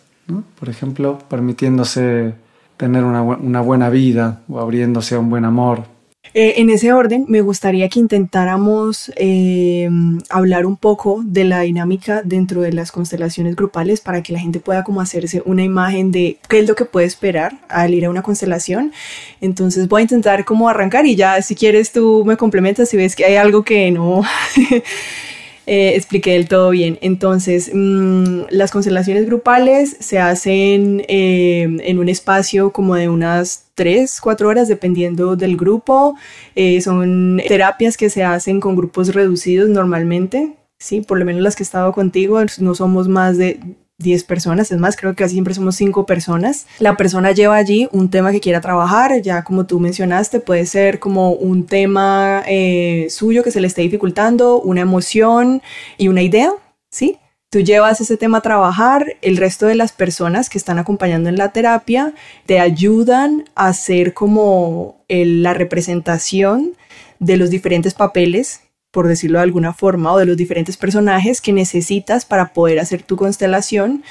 [0.59, 2.35] Por ejemplo, permitiéndose
[2.77, 5.95] tener una, una, buena vida o abriéndose a un buen amor.
[6.33, 9.89] Eh, en ese orden, me gustaría que intentáramos eh,
[10.29, 14.59] hablar un poco de la dinámica dentro de las constelaciones grupales para que la gente
[14.59, 18.09] pueda como hacerse una imagen de qué es lo que puede esperar al ir a
[18.09, 18.91] una constelación.
[19.39, 23.15] Entonces voy a intentar como arrancar y ya si quieres tú me complementas si ves
[23.15, 24.23] que hay algo que no
[25.67, 26.97] eh, expliqué del todo bien.
[27.01, 34.19] Entonces, mm, las constelaciones grupales se hacen eh, en un espacio como de unas 3,
[34.21, 36.15] 4 horas dependiendo del grupo.
[36.55, 40.55] Eh, son terapias que se hacen con grupos reducidos normalmente.
[40.77, 43.59] Sí, por lo menos las que he estado contigo, no somos más de
[43.97, 46.67] 10 personas, es más, creo que casi siempre somos 5 personas.
[46.79, 50.99] La persona lleva allí un tema que quiera trabajar, ya como tú mencionaste, puede ser
[50.99, 55.61] como un tema eh, suyo que se le esté dificultando, una emoción
[55.97, 56.51] y una idea,
[56.89, 57.19] ¿sí?
[57.49, 61.37] Tú llevas ese tema a trabajar, el resto de las personas que están acompañando en
[61.37, 62.13] la terapia
[62.45, 66.73] te ayudan a hacer como la representación
[67.19, 68.64] de los diferentes papeles
[68.95, 73.03] por decirlo de alguna forma, o de los diferentes personajes que necesitas para poder hacer
[73.03, 74.05] tu constelación.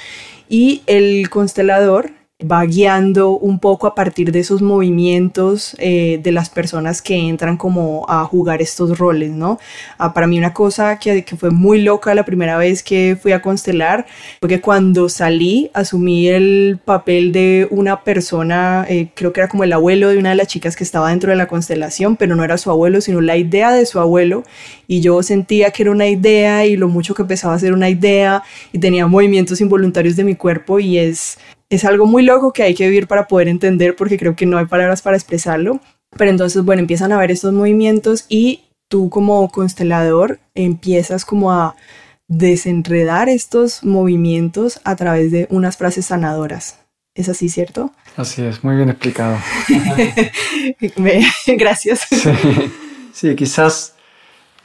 [0.47, 2.11] Y el constelador
[2.43, 7.55] va guiando un poco a partir de esos movimientos eh, de las personas que entran
[7.55, 9.57] como a jugar estos roles, ¿no?
[9.97, 13.31] Ah, para mí una cosa que, que, fue muy loca la primera vez que fui
[13.31, 14.05] a constelar
[14.41, 19.63] fue que cuando salí asumí el papel de una persona, eh, creo que era como
[19.63, 22.43] el abuelo de una de las chicas que estaba dentro de la constelación, pero no
[22.43, 24.43] era su abuelo, sino la idea de su abuelo
[24.87, 27.89] y yo sentía que era una idea y lo mucho que empezaba a ser una
[27.89, 28.43] idea
[28.73, 31.37] y tenía movimientos involuntarios de mi cuerpo y es
[31.69, 34.57] es algo muy loco que hay que vivir para poder entender porque creo que no
[34.57, 35.79] hay palabras para expresarlo.
[36.17, 41.75] Pero entonces, bueno, empiezan a ver estos movimientos y tú como constelador empiezas como a
[42.27, 46.79] desenredar estos movimientos a través de unas frases sanadoras.
[47.15, 47.91] ¿Es así, cierto?
[48.17, 49.37] Así es, muy bien explicado.
[51.47, 52.07] Gracias.
[53.13, 53.94] sí, quizás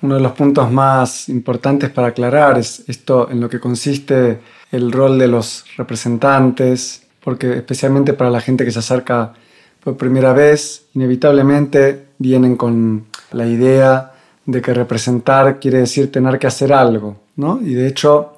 [0.02, 4.40] uno de los puntos más importantes para aclarar es esto en lo que consiste
[4.72, 9.34] el rol de los representantes, porque especialmente para la gente que se acerca
[9.82, 14.12] por primera vez, inevitablemente vienen con la idea
[14.46, 17.60] de que representar quiere decir tener que hacer algo, ¿no?
[17.62, 18.36] Y de hecho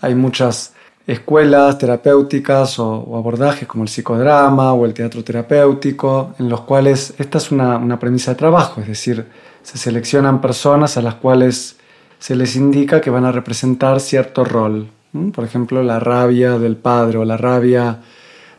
[0.00, 0.72] hay muchas
[1.06, 7.38] escuelas terapéuticas o, abordajes como el psicodrama o el teatro terapéutico, en los cuales esta
[7.38, 9.26] es una, una premisa de trabajo, es decir,
[9.62, 11.76] se seleccionan personas a las cuales
[12.18, 14.88] se les indica que van a representar cierto rol,
[15.34, 17.98] por ejemplo, la rabia del padre o la rabia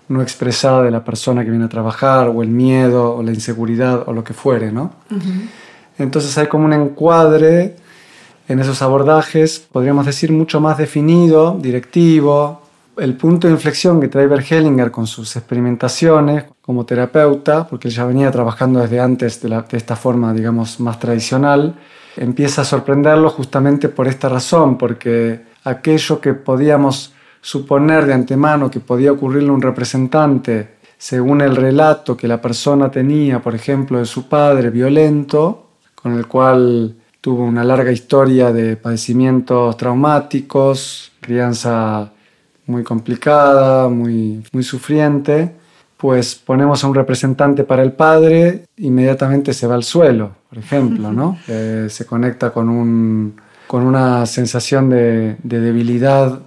[0.07, 4.03] no expresada de la persona que viene a trabajar, o el miedo, o la inseguridad,
[4.07, 4.91] o lo que fuere, ¿no?
[5.97, 7.75] Entonces hay como un encuadre
[8.47, 12.62] en esos abordajes, podríamos decir, mucho más definido, directivo,
[12.97, 18.05] el punto de inflexión que trae Bergelinger con sus experimentaciones como terapeuta, porque él ya
[18.05, 21.75] venía trabajando desde antes de, esta forma, digamos, más tradicional,
[22.15, 28.79] empieza a sorprenderlo justamente por esta razón, porque aquello que podíamos suponer de antemano que
[28.79, 34.05] podía ocurrirle a un representante según el relato que la persona tenía, por ejemplo, de
[34.05, 42.12] su padre violento, con el cual tuvo una larga historia de padecimientos traumáticos, crianza
[42.65, 45.51] muy complicada, muy, muy sufriente,
[45.97, 51.11] pues ponemos a un representante para el padre, inmediatamente se va al suelo, por ejemplo,
[51.11, 51.37] ¿no?
[51.47, 53.35] Eh, se conecta con, un,
[53.67, 56.39] con una sensación de, de debilidad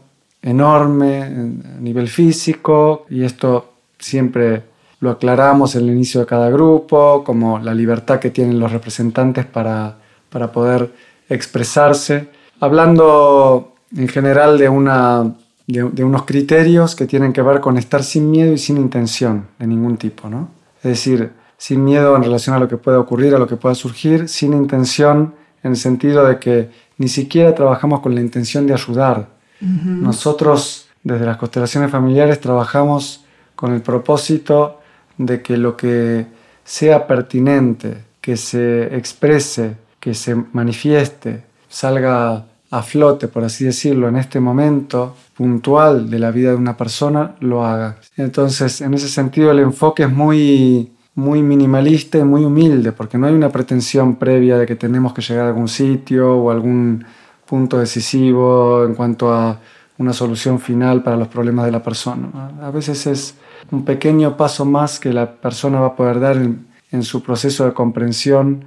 [0.42, 4.62] enorme a nivel físico y esto siempre
[5.00, 9.44] lo aclaramos en el inicio de cada grupo, como la libertad que tienen los representantes
[9.44, 9.96] para,
[10.31, 10.92] para poder
[11.29, 12.29] expresarse,
[12.61, 15.35] hablando en general de una
[15.66, 19.66] de, unos criterios que tienen que ver con estar sin miedo y sin intención de
[19.66, 20.48] ningún tipo, ¿no?
[20.79, 23.74] Es decir, sin miedo en relación a lo que pueda ocurrir, a lo que pueda
[23.74, 28.74] surgir, sin intención en el sentido de que ni siquiera trabajamos con la intención de
[28.74, 29.29] ayudar.
[29.61, 33.24] Nosotros, desde las constelaciones familiares, trabajamos
[33.55, 34.81] con el propósito
[35.16, 36.26] de que lo que
[36.62, 44.16] sea pertinente, que se exprese, que se manifieste, salga a flote, por así decirlo, en
[44.16, 47.96] este momento puntual de la vida de una persona, lo haga.
[48.16, 53.26] Entonces, en ese sentido, el enfoque es muy, muy minimalista y muy humilde, porque no
[53.26, 57.05] hay una pretensión previa de que tenemos que llegar a algún sitio o algún
[57.46, 59.61] punto decisivo en cuanto a
[59.98, 62.50] una solución final para los problemas de la persona.
[62.61, 63.35] A veces es
[63.70, 67.64] un pequeño paso más que la persona va a poder dar en, en su proceso
[67.64, 68.64] de comprensión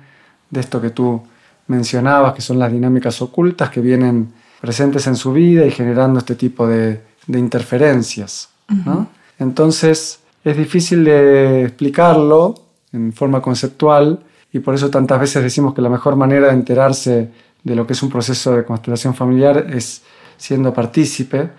[0.50, 1.22] de esto que tú
[1.70, 6.36] mencionabas, que son las dinámicas ocultas que vienen presentes en su vida y generando este
[6.36, 8.50] tipo de, de interferencias.
[8.86, 9.08] ¿no?
[9.38, 12.56] Entonces es difícil de explicarlo
[12.92, 14.20] en forma conceptual
[14.52, 17.30] y por eso tantas veces decimos que la mejor manera de enterarse
[17.64, 20.02] de lo que es un proceso de constelación familiar es
[20.38, 21.50] siendo partícipe,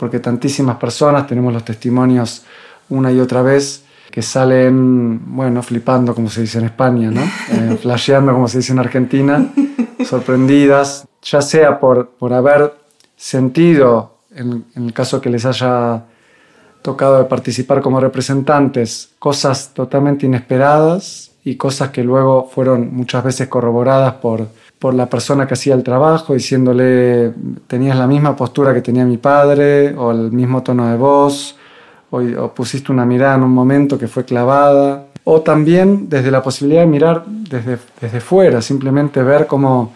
[0.00, 2.42] porque tantísimas personas tenemos los testimonios
[2.88, 3.83] una y otra vez
[4.14, 7.22] que salen, bueno, flipando, como se dice en España, ¿no?
[7.50, 9.44] Eh, flasheando, como se dice en Argentina,
[10.04, 12.74] sorprendidas, ya sea por, por haber
[13.16, 16.04] sentido, en, el caso que les haya
[16.80, 23.48] tocado de participar como representantes, cosas totalmente inesperadas y cosas que luego fueron muchas veces
[23.48, 24.46] corroboradas por,
[24.78, 27.32] por la persona que hacía el trabajo, diciéndole,
[27.66, 31.56] tenías la misma postura que tenía mi padre, o el mismo tono de voz,
[32.14, 36.82] o, pusiste una mirada en un momento que fue clavada, o también desde la posibilidad
[36.82, 39.92] de mirar desde, desde fuera, simplemente ver cómo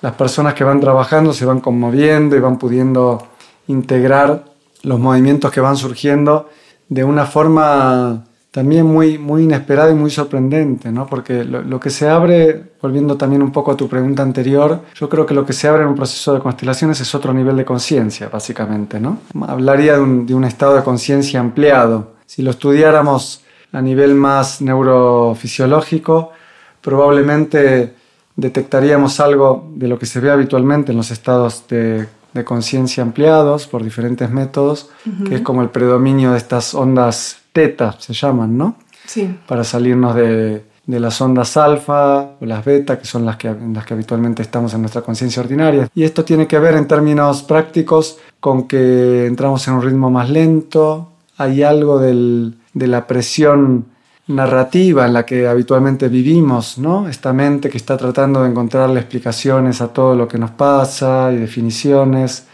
[0.00, 3.26] las personas que van trabajando se van conmoviendo y van pudiendo
[3.66, 4.44] integrar
[4.82, 6.48] los movimientos que van surgiendo
[6.88, 11.06] de una forma también muy, muy inesperada y muy sorprendente, ¿no?
[11.06, 15.26] Porque lo, que se abre, volviendo también un poco a tu pregunta anterior, yo creo
[15.26, 18.28] que lo que se abre en un proceso de constelaciones es otro nivel de conciencia,
[18.28, 19.18] básicamente, ¿no?
[19.46, 22.14] Hablaría de un, de un estado de conciencia ampliado.
[22.26, 26.32] Si lo estudiáramos a nivel más neurofisiológico,
[26.80, 27.94] probablemente
[28.34, 33.66] detectaríamos algo de lo que se ve habitualmente en los estados de, de conciencia ampliados
[33.66, 34.90] por diferentes métodos,
[35.26, 38.76] que es como el predominio de estas ondas teta se llaman, ¿no?
[39.04, 39.36] Sí.
[39.46, 43.84] Para salirnos de, de las ondas alfa o las beta, que son las que, las
[43.84, 45.88] que habitualmente estamos en nuestra conciencia ordinaria.
[45.94, 50.30] Y esto tiene que ver en términos prácticos con que entramos en un ritmo más
[50.30, 53.86] lento, hay algo del, de la presión
[54.28, 57.08] narrativa en la que habitualmente vivimos, ¿no?
[57.08, 61.36] Esta mente que está tratando de encontrarle explicaciones a todo lo que nos pasa y
[61.36, 62.46] definiciones,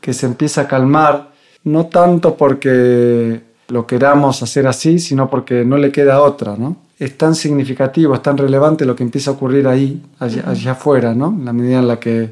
[0.00, 1.32] que se empieza a calmar,
[1.64, 6.76] no tanto porque lo queramos hacer así, sino porque no le queda otra, ¿no?
[6.98, 11.28] Es tan significativo, es tan relevante lo que empieza a ocurrir ahí, allá, afuera, ¿no?
[11.28, 12.30] En la medida en la que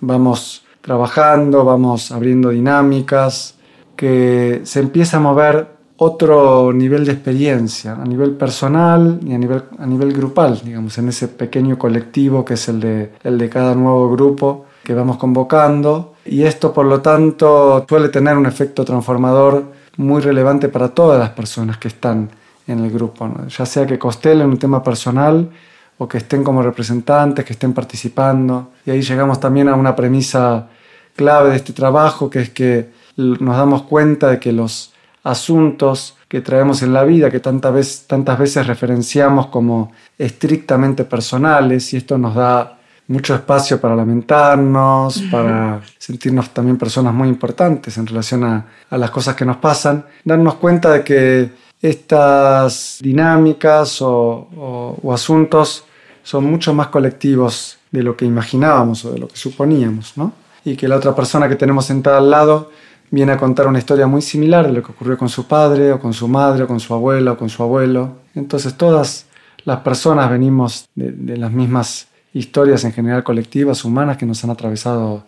[0.00, 3.56] vamos trabajando, vamos abriendo dinámicas,
[3.96, 9.62] que se empieza a mover otro nivel de experiencia, a nivel personal y a nivel,
[9.78, 13.74] a nivel grupal, digamos, en ese pequeño colectivo que es el de, el de cada
[13.74, 16.14] nuevo grupo que vamos convocando.
[16.24, 19.64] Y esto, por lo tanto, suele tener un efecto transformador
[19.98, 22.30] muy relevante para todas las personas que están
[22.66, 25.50] en el grupo, ya sea que costelen un tema personal
[25.98, 28.72] o que estén como representantes, que estén participando.
[28.86, 30.68] Y ahí llegamos también a una premisa
[31.16, 34.94] clave de este trabajo, que es que nos damos cuenta de que los
[35.24, 41.92] asuntos que traemos en la vida, que tantas veces, tantas veces referenciamos como estrictamente personales,
[41.92, 42.77] y esto nos da
[43.08, 49.34] mucho espacio para lamentarnos, para sentirnos también personas muy importantes en relación a, las cosas
[49.34, 51.50] que nos pasan, darnos cuenta de que
[51.80, 55.84] estas dinámicas o, asuntos
[56.22, 60.32] son mucho más colectivos de lo que imaginábamos o de lo que suponíamos, ¿no?
[60.64, 62.70] Y que la otra persona que tenemos sentada al lado
[63.10, 65.98] viene a contar una historia muy similar de lo que ocurrió con su padre o
[65.98, 68.18] con su madre o con su abuela o con su abuelo.
[68.34, 69.24] Entonces todas
[69.64, 75.24] las personas venimos de las mismas historias en general colectivas, humanas, que nos han atravesado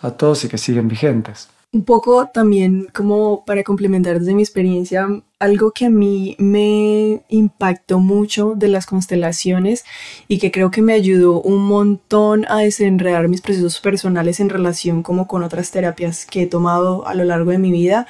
[0.00, 1.48] a todos y que siguen vigentes.
[1.70, 5.06] Un poco también como para complementar desde mi experiencia,
[5.38, 9.84] algo que a mí me impactó mucho de las constelaciones
[10.28, 15.02] y que creo que me ayudó un montón a desenredar mis procesos personales en relación
[15.02, 18.06] como con otras terapias que he tomado a lo largo de mi vida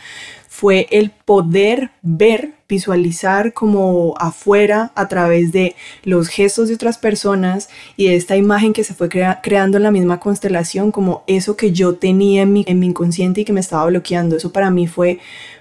[0.59, 7.69] fue el poder ver, visualizar como afuera a través de los gestos de otras personas
[7.97, 11.71] y de esta imagen que se fue creando en la misma constelación como eso que
[11.71, 14.35] yo tenía en mi, en mi inconsciente y que me estaba bloqueando.
[14.35, 15.21] Eso para mí fue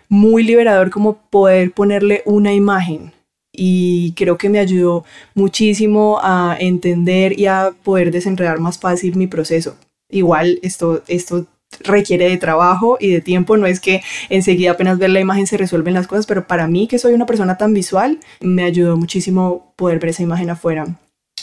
[0.09, 3.13] muy liberador como poder ponerle una imagen
[3.53, 9.27] y creo que me ayudó muchísimo a entender y a poder desenredar más fácil mi
[9.27, 9.77] proceso.
[10.09, 11.45] Igual esto, esto
[11.82, 15.57] requiere de trabajo y de tiempo, no es que enseguida apenas ver la imagen se
[15.57, 19.74] resuelven las cosas, pero para mí que soy una persona tan visual, me ayudó muchísimo
[19.76, 20.97] poder ver esa imagen afuera.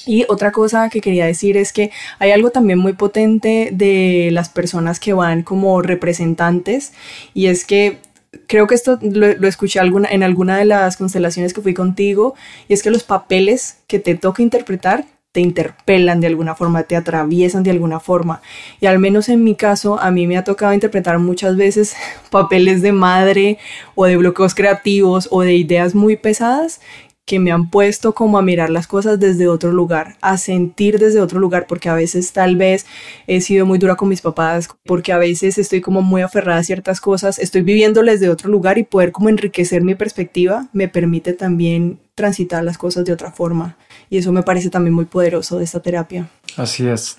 [0.06, 4.50] Y otra cosa que quería decir es que hay algo también muy potente de las
[4.50, 6.92] personas que van como representantes
[7.32, 8.00] y es que
[8.46, 12.34] creo que esto lo, escuché en alguna de las constelaciones que fui contigo
[12.68, 16.94] y es que los papeles que te toca interpretar te interpelan de alguna forma, te
[16.94, 18.40] atraviesan de alguna forma.
[18.80, 21.96] Y al menos en mi caso, a mí me ha tocado interpretar muchas veces
[22.30, 23.58] papeles de madre
[23.96, 26.80] o de bloqueos creativos o de ideas muy pesadas
[27.24, 31.20] que me han puesto como a mirar las cosas desde otro lugar, a sentir desde
[31.20, 32.86] otro lugar, porque a veces tal vez
[33.26, 36.64] he sido muy dura con mis papás, porque a veces estoy como muy aferrada a
[36.64, 41.32] ciertas cosas, estoy viviéndoles de otro lugar y poder como enriquecer mi perspectiva me permite
[41.32, 43.76] también transitar las cosas de otra forma.
[44.14, 46.28] Y eso me parece también muy poderoso de esta terapia.
[46.56, 47.18] Así es.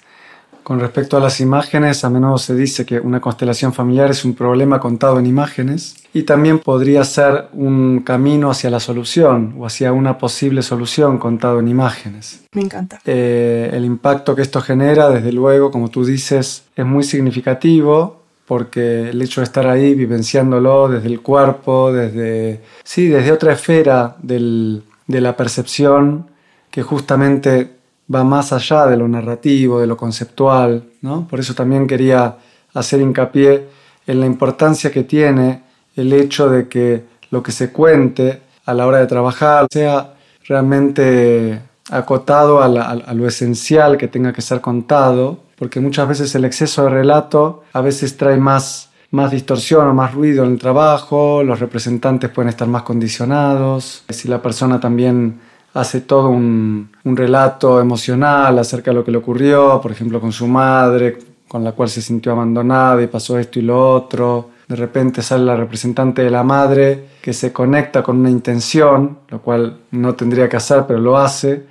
[0.63, 4.33] Con respecto a las imágenes, a menudo se dice que una constelación familiar es un
[4.33, 9.91] problema contado en imágenes y también podría ser un camino hacia la solución o hacia
[9.91, 12.45] una posible solución contado en imágenes.
[12.53, 13.01] Me encanta.
[13.03, 19.09] Eh, el impacto que esto genera, desde luego, como tú dices, es muy significativo porque
[19.09, 24.81] el hecho de estar ahí vivenciándolo desde el cuerpo, desde, sí, desde otra esfera de
[25.07, 26.33] la percepción
[26.75, 27.71] que justamente
[28.13, 31.25] va más allá de lo narrativo, de lo conceptual, ¿no?
[31.25, 32.35] Por eso también quería
[32.73, 33.65] hacer hincapié
[34.05, 35.63] en la importancia que tiene
[35.95, 40.15] el hecho de que lo que se cuente a la hora de trabajar sea
[40.49, 41.61] realmente
[41.91, 46.89] acotado a, lo esencial que tenga que ser contado, porque muchas veces el exceso de
[46.89, 52.29] relato a veces trae más más distorsión o más ruido en el trabajo, los representantes
[52.31, 55.39] pueden estar más condicionados, si la persona también
[55.75, 60.47] hace todo un, relato emocional acerca de lo que le ocurrió, por ejemplo con su
[60.47, 61.17] madre,
[61.47, 64.49] con la cual se sintió abandonada y pasó esto y lo otro.
[64.67, 69.41] De repente sale la representante de la madre que se conecta con una intención, lo
[69.41, 71.65] cual no tendría que hacer, pero lo hace.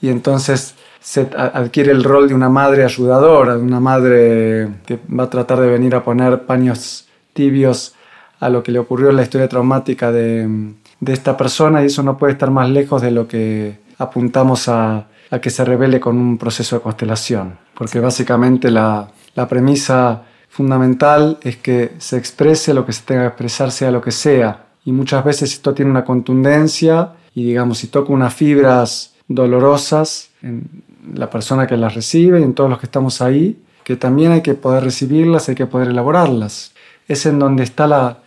[0.00, 5.24] Y entonces se adquiere el rol de una madre ayudadora, de una madre que va
[5.24, 7.94] a tratar de venir a poner paños tibios
[8.38, 12.02] a lo que le ocurrió en la historia traumática de, de esta persona y eso
[12.02, 15.06] no puede estar más lejos de lo que apuntamos a,
[15.40, 19.08] que se revele con un proceso de constelación, porque básicamente la,
[19.48, 24.10] premisa fundamental es que se exprese lo que se tenga que expresar, sea lo que
[24.10, 30.30] sea, y muchas veces esto tiene una contundencia y digamos, si toca unas fibras dolorosas
[30.42, 30.68] en
[31.14, 34.42] la persona que las recibe y en todos los que estamos ahí, que también hay
[34.42, 36.72] que poder recibirlas, hay que poder elaborarlas.
[37.08, 38.18] Es en donde está la,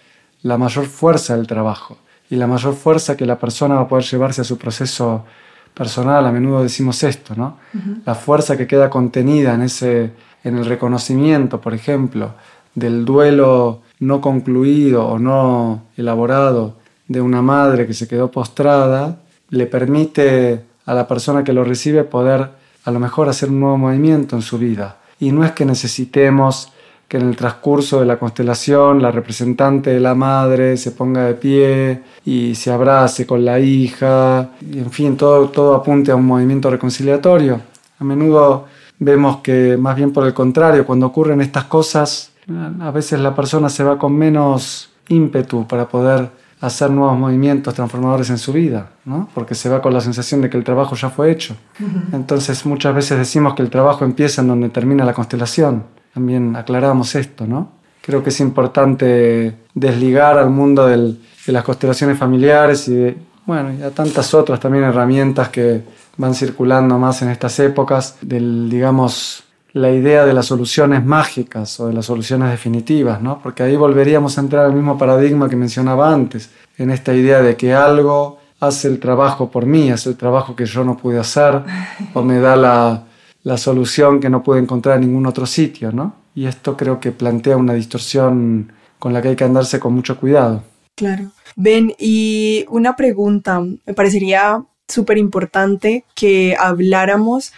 [0.42, 1.98] la mayor fuerza del trabajo
[2.34, 5.24] y la mayor fuerza que la persona va a poder llevarse a su proceso
[5.72, 6.26] personal.
[6.26, 7.60] A menudo decimos esto, ¿no?
[8.08, 10.14] La fuerza que queda contenida en, ese,
[10.44, 12.34] en el reconocimiento, por ejemplo,
[12.74, 16.78] del duelo no concluido o no elaborado
[17.08, 19.20] de una madre que se quedó postrada,
[19.50, 22.50] le permite a la persona que lo recibe poder
[22.84, 24.98] a lo mejor hacer un nuevo movimiento en su vida.
[25.20, 26.73] Y no es que necesitemos
[27.14, 31.36] que en el transcurso de la constelación la representante de la madre se ponga de
[31.36, 36.26] pie y se abrace con la hija, y en fin, todo, todo apunte a un
[36.26, 37.62] movimiento reconciliatorio.
[38.00, 38.66] A menudo
[38.98, 42.32] vemos que más bien por el contrario, cuando ocurren estas cosas,
[42.82, 48.32] a veces la persona se va con menos ímpetu para poder hacer nuevos movimientos transformadores
[48.32, 49.30] en su vida, ¿no?
[49.36, 51.56] porque se va con la sensación de que el trabajo ya fue hecho.
[52.12, 55.84] Entonces muchas veces decimos que el trabajo empieza en donde termina la constelación.
[56.14, 57.72] También aclaramos esto, ¿no?
[58.02, 61.16] Creo que es importante desligar al mundo de
[61.48, 65.82] las constelaciones familiares y de, bueno, y a tantas otras también herramientas que
[66.18, 69.44] van circulando más en estas épocas, del, digamos,
[69.74, 73.40] la idea de las soluciones mágicas o de las soluciones definitivas, ¿no?
[73.42, 77.56] Porque ahí volveríamos a entrar al mismo paradigma que mencionaba antes, en esta idea de
[77.58, 81.64] que algo hace el trabajo por mí, hace el trabajo que yo no pude hacer,
[82.14, 83.04] o me da la,
[83.44, 86.16] la solución que no pude encontrar en ningún otro sitio, ¿no?
[86.34, 90.18] Y esto creo que plantea una distorsión con la que hay que andarse con mucho
[90.18, 90.64] cuidado.
[90.96, 91.32] Claro.
[91.56, 97.54] Ben, y una pregunta, me parecería súper importante que habláramos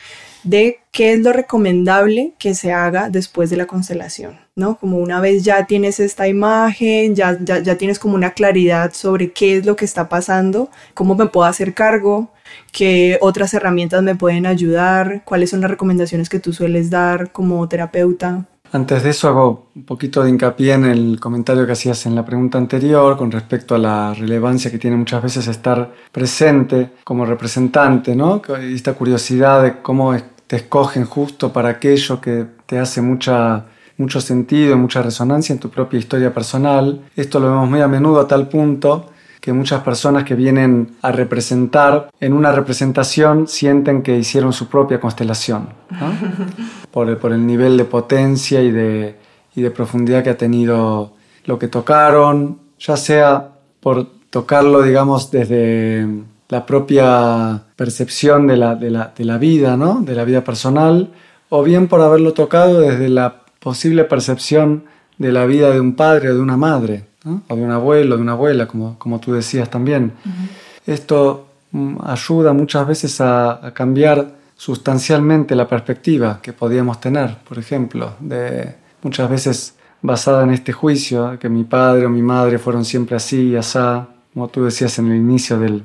[0.46, 4.78] de qué es lo recomendable que se haga después de la constelación, ¿no?
[4.78, 9.58] Como una vez ya tienes esta imagen, ya, ya, tienes como una claridad sobre qué
[9.58, 12.30] es lo que está pasando, cómo me puedo hacer cargo,
[12.72, 17.68] qué otras herramientas me pueden ayudar, cuáles son las recomendaciones que tú sueles dar como
[17.68, 18.46] terapeuta.
[18.72, 22.26] Antes de eso hago un poquito de hincapié en el comentario que hacías en la
[22.26, 28.16] pregunta anterior con respecto a la relevancia que tiene muchas veces estar presente como representante,
[28.16, 28.41] ¿no?
[28.60, 30.14] Esta curiosidad de cómo
[30.48, 33.66] te escogen justo para aquello que te hace mucha,
[33.98, 37.02] mucho sentido y mucha resonancia en tu propia historia personal.
[37.16, 41.12] Esto lo vemos muy a menudo a tal punto que muchas personas que vienen a
[41.12, 45.70] representar en una representación sienten que hicieron su propia constelación,
[46.91, 49.16] por, el, por, el, nivel de potencia y de,
[49.56, 51.14] y de profundidad que ha tenido
[51.46, 56.08] lo que tocaron, ya sea por tocarlo, digamos, desde
[56.50, 60.02] la propia percepción de la, de la, de la vida, ¿no?
[60.02, 61.10] de la vida personal,
[61.50, 64.84] o bien por haberlo tocado desde la posible percepción
[65.18, 67.06] de la vida de un padre o de una madre,
[67.48, 70.14] o de un abuelo, o de una abuela, como, como tú decías también.
[70.86, 77.58] Esto mm, ayuda muchas veces a, a, cambiar sustancialmente la perspectiva que podíamos tener, por
[77.58, 82.86] ejemplo, de muchas veces basada en este juicio, que mi padre o mi madre fueron
[82.86, 83.80] siempre así y así,
[84.34, 85.84] como tú decías en el inicio del,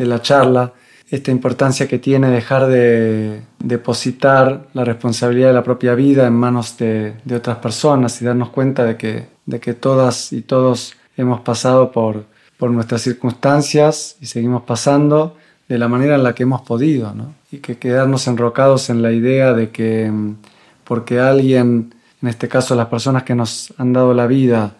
[0.00, 0.72] de la charla,
[1.10, 6.78] esta importancia que tiene dejar de depositar la responsabilidad de la propia vida en manos
[6.78, 11.92] de, otras personas y darnos cuenta de que, de que todas y todos hemos pasado
[11.92, 12.24] por,
[12.56, 15.36] por nuestras circunstancias y seguimos pasando
[15.68, 17.12] de la manera en la que hemos podido.
[17.52, 20.36] Y que quedarnos enrocados en la idea de que mm,
[20.84, 24.76] porque alguien, en este caso las personas que nos han dado la vida,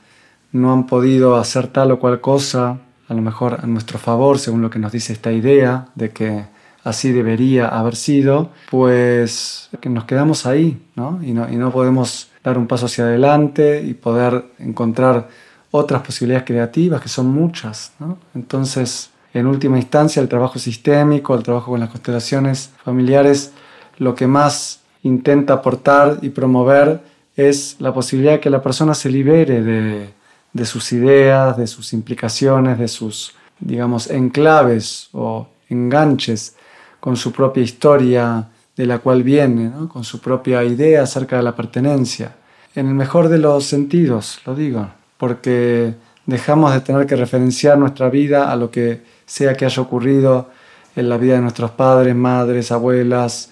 [0.52, 2.78] no han podido hacer tal o cual cosa,
[3.10, 6.44] a lo mejor a nuestro favor, según lo que nos dice esta idea de que
[6.84, 11.18] así debería haber sido, pues que nos quedamos ahí, ¿no?
[11.20, 15.28] Y, no, y no podemos dar un paso hacia adelante y poder encontrar
[15.72, 18.16] otras posibilidades creativas, que son muchas, ¿no?
[18.32, 23.52] Entonces, en última instancia, el trabajo sistémico, el trabajo con las constelaciones familiares,
[23.98, 27.00] lo que más intenta aportar y promover
[27.34, 30.19] es la posibilidad de que la persona se libere de,
[30.52, 36.56] de sus ideas, de sus implicaciones, de sus, digamos, enclaves o enganches
[36.98, 41.54] con su propia historia de la cual viene, con su propia idea acerca de la
[41.54, 42.36] pertenencia.
[42.74, 44.88] En el mejor de los sentidos, lo digo,
[45.18, 45.94] porque
[46.26, 50.50] dejamos de tener que referenciar nuestra vida a lo que sea que haya ocurrido
[50.96, 53.50] en la vida de nuestros padres, madres, abuelas,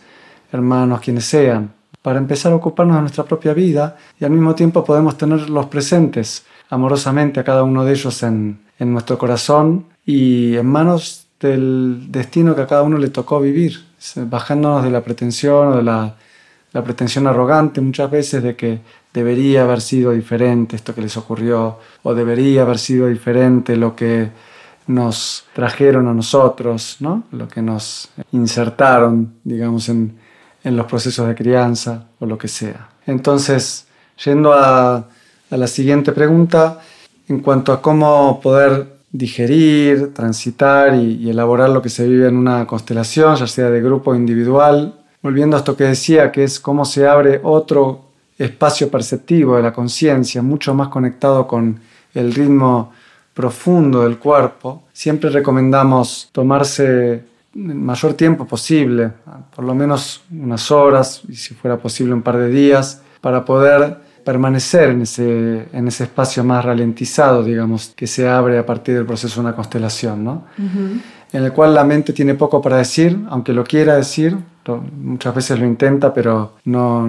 [0.52, 1.72] hermanos, quienes sean,
[2.02, 6.44] para empezar a ocuparnos de nuestra propia vida y al mismo tiempo podemos tenerlos presentes
[6.70, 12.62] amorosamente a cada uno de ellos en, nuestro corazón y en manos del destino que
[12.62, 13.84] a cada uno le tocó vivir,
[14.16, 16.14] bajándonos de la pretensión o de la,
[16.84, 18.78] pretensión arrogante muchas veces de que
[19.12, 24.30] debería haber sido diferente esto que les ocurrió o debería haber sido diferente lo que
[24.86, 27.24] nos trajeron a nosotros, ¿no?
[27.32, 30.16] lo que nos insertaron, digamos, en,
[30.62, 32.90] en los procesos de crianza o lo que sea.
[33.06, 33.86] Entonces,
[34.24, 35.08] yendo a,
[35.50, 36.80] a la siguiente pregunta
[37.28, 42.66] en cuanto a cómo poder digerir, transitar y, elaborar lo que se vive en una
[42.66, 44.94] constelación, ya sea de grupo o individual.
[45.22, 49.72] Volviendo a esto que decía, que es cómo se abre otro espacio perceptivo de la
[49.72, 51.80] conciencia, mucho más conectado con
[52.14, 52.92] el ritmo
[53.34, 54.84] profundo del cuerpo.
[54.92, 57.24] Siempre recomendamos tomarse
[57.54, 59.10] el mayor tiempo posible,
[59.54, 64.07] por lo menos unas horas y si fuera posible un par de días, para poder
[64.28, 69.06] permanecer en ese, en ese espacio más ralentizado, digamos, que se abre a partir del
[69.06, 70.44] proceso de una constelación, ¿no?
[71.32, 74.36] En el cual la mente tiene poco para decir, aunque lo quiera decir,
[75.02, 77.08] muchas veces lo intenta, pero no,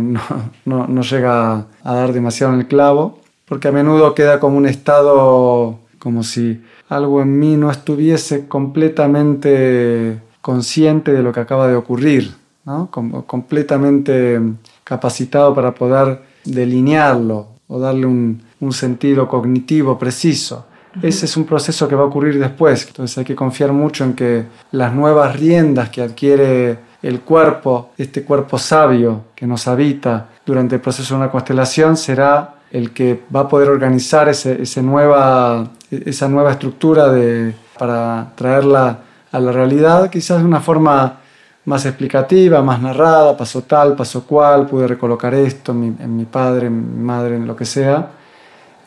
[0.64, 4.66] no, no, llega a dar demasiado en el clavo, porque a menudo queda como un
[4.66, 11.76] estado como si algo en mí no estuviese completamente consciente de lo que acaba de
[11.76, 12.88] ocurrir, ¿no?
[12.90, 14.40] Como completamente
[14.86, 20.66] capacitado para poder delinearlo o darle un, un sentido cognitivo preciso.
[21.02, 24.14] Ese es un proceso que va a ocurrir después, entonces hay que confiar mucho en
[24.14, 30.76] que las nuevas riendas que adquiere el cuerpo, este cuerpo sabio que nos habita durante
[30.76, 36.28] el proceso de una constelación, será el que va a poder organizar ese, nueva, esa
[36.28, 39.00] nueva estructura de, para traerla
[39.32, 41.20] a la realidad, quizás de una forma
[41.66, 46.26] más explicativa, más narrada, pasó tal, pasó cual, pude recolocar esto en mi, en mi
[46.26, 48.10] padre, en mi madre, en lo que sea,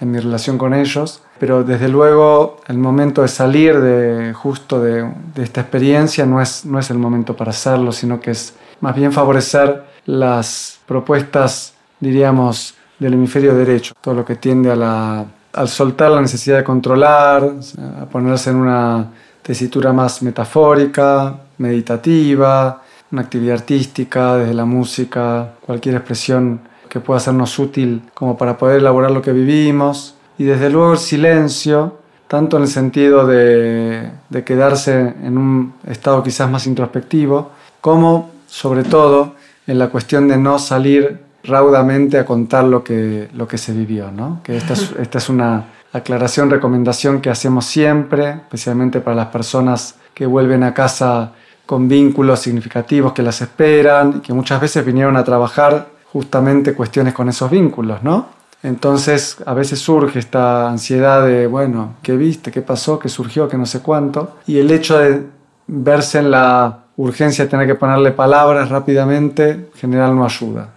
[0.01, 1.23] en mi relación con ellos.
[1.39, 6.65] Pero desde luego el momento de salir de, justo de, de esta experiencia no es,
[6.65, 12.75] no es el momento para hacerlo, sino que es más bien favorecer las propuestas, diríamos,
[12.99, 17.53] del hemisferio derecho, todo lo que tiende a la, al soltar la necesidad de controlar,
[18.01, 19.07] a ponerse en una
[19.43, 27.59] tesitura más metafórica, meditativa, una actividad artística, desde la música, cualquier expresión que pueda sernos
[27.59, 30.15] útil como para poder elaborar lo que vivimos.
[30.39, 36.23] Y desde luego el silencio, tanto en el sentido de, de quedarse en un estado
[36.23, 39.35] quizás más introspectivo, como sobre todo
[39.67, 44.11] en la cuestión de no salir raudamente a contar lo que, lo que se vivió.
[44.11, 44.41] ¿no?
[44.43, 49.97] Que esta es, esta es una aclaración, recomendación que hacemos siempre, especialmente para las personas
[50.15, 51.33] que vuelven a casa
[51.67, 57.15] con vínculos significativos que las esperan y que muchas veces vinieron a trabajar justamente cuestiones
[57.15, 58.27] con esos vínculos, ¿no?
[58.63, 62.51] Entonces a veces surge esta ansiedad de, bueno, ¿qué viste?
[62.51, 62.99] ¿Qué pasó?
[62.99, 63.49] ¿Qué surgió?
[63.49, 64.37] ¿Qué no sé cuánto?
[64.47, 65.27] Y el hecho de
[65.67, 70.69] verse en la urgencia de tener que ponerle palabras rápidamente, en general no ayuda.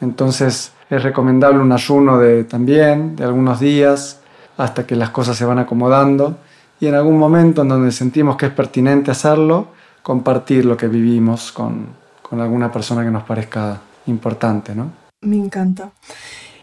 [0.00, 4.20] Entonces es recomendable un ayuno de, también de algunos días
[4.56, 6.38] hasta que las cosas se van acomodando
[6.80, 9.68] y en algún momento en donde sentimos que es pertinente hacerlo,
[10.02, 11.86] compartir lo que vivimos con,
[12.22, 14.90] con alguna persona que nos parezca importante, ¿no?
[15.22, 15.90] Me encanta.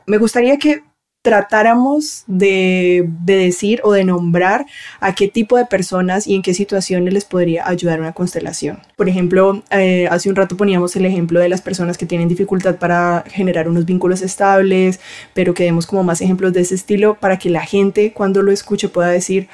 [0.06, 0.84] Me gustaría que
[1.22, 4.66] tratáramos de, decir o de nombrar
[5.00, 8.80] a qué tipo de personas y en qué situaciones les podría ayudar una constelación.
[8.96, 12.78] Por ejemplo, eh, hace un rato poníamos el ejemplo de las personas que tienen dificultad
[12.78, 15.00] para generar unos vínculos estables,
[15.34, 18.52] pero que demos como más ejemplos de ese estilo para que la gente cuando lo
[18.52, 19.48] escuche pueda decir,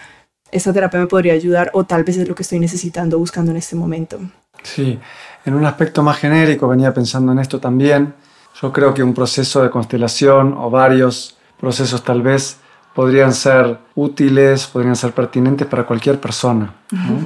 [0.52, 3.58] esta terapia me podría ayudar o tal vez es lo que estoy necesitando, buscando en
[3.58, 4.20] este momento.
[4.64, 4.98] Sí,
[5.46, 8.14] en un aspecto más genérico venía pensando en esto también.
[8.62, 12.58] Yo creo que un proceso de constelación o varios procesos tal vez
[12.94, 16.74] podrían ser útiles, podrían ser pertinentes para cualquier persona,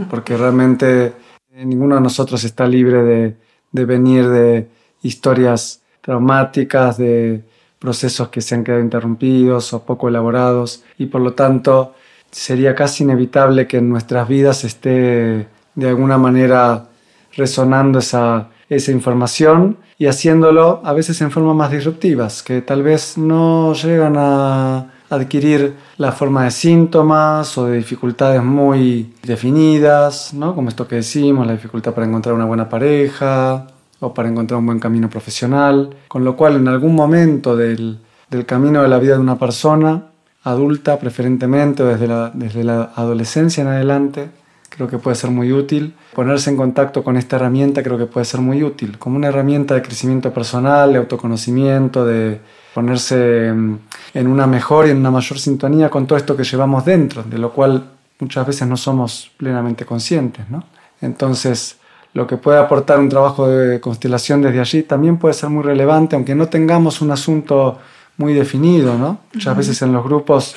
[0.09, 1.13] porque realmente
[1.53, 3.37] eh, ninguno de nosotros está libre de,
[3.71, 4.67] de, venir de
[5.01, 7.43] historias traumáticas, de
[7.79, 11.95] procesos que se han quedado interrumpidos o poco elaborados, y por lo tanto
[12.31, 16.89] sería casi inevitable que en nuestras vidas esté de alguna manera
[17.33, 23.17] resonando esa, esa información y haciéndolo a veces en formas más disruptivas, que tal vez
[23.17, 30.55] no llegan a adquirir la forma de síntomas o de dificultades muy definidas, ¿no?
[30.55, 33.67] como esto que decimos, la dificultad para encontrar una buena pareja
[33.99, 37.99] o para encontrar un buen camino profesional, con lo cual en algún momento del,
[38.29, 40.05] del camino de la vida de una persona,
[40.43, 44.29] adulta preferentemente, desde la, desde la adolescencia en adelante,
[44.71, 45.93] creo que puede ser muy útil.
[46.15, 49.75] Ponerse en contacto con esta herramienta creo que puede ser muy útil, como una herramienta
[49.75, 52.39] de crecimiento personal, de autoconocimiento, de
[52.73, 53.77] ponerse mm,
[54.13, 57.37] en una mejor y en una mayor sintonía con todo esto que llevamos dentro, de
[57.37, 57.83] lo cual
[58.19, 60.49] muchas veces no somos plenamente conscientes.
[60.49, 60.63] ¿no?
[61.01, 61.77] Entonces,
[62.13, 66.15] lo que puede aportar un trabajo de constelación desde allí también puede ser muy relevante,
[66.15, 67.79] aunque no tengamos un asunto
[68.17, 68.97] muy definido.
[68.97, 69.19] ¿no?
[69.33, 70.55] Muchas veces en los grupos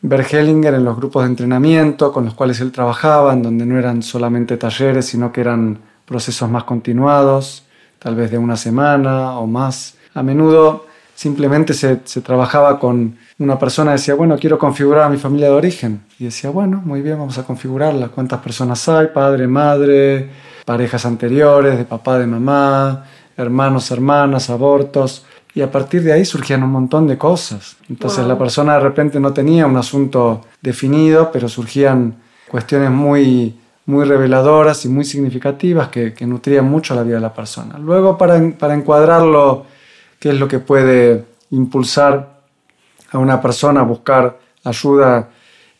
[0.00, 4.02] Bergelinger en los grupos de entrenamiento con los cuales él trabajaba, en donde no eran
[4.02, 7.64] solamente talleres, sino que eran procesos más continuados,
[7.98, 9.96] tal vez de una semana o más.
[10.14, 15.48] A menudo simplemente se, trabajaba con una persona decía, bueno, quiero configurar a mi familia
[15.48, 16.02] de origen.
[16.18, 18.08] Y decía, bueno, muy bien, vamos a configurarla.
[18.08, 19.08] ¿Cuántas personas hay?
[19.08, 20.30] Padre, madre,
[20.64, 23.04] parejas anteriores, de papá, de mamá,
[23.36, 25.24] hermanos, hermanas, abortos
[25.58, 27.78] y a partir de ahí surgían un montón de cosas.
[27.90, 32.14] Entonces la persona de repente no tenía un asunto definido, pero surgían
[32.48, 37.34] cuestiones muy, muy reveladoras y muy significativas que, que nutrían mucho la vida de la
[37.34, 37.76] persona.
[37.76, 39.66] Luego, para, para encuadrarlo,
[40.20, 42.38] qué es lo que puede impulsar
[43.10, 45.28] a una persona a buscar ayuda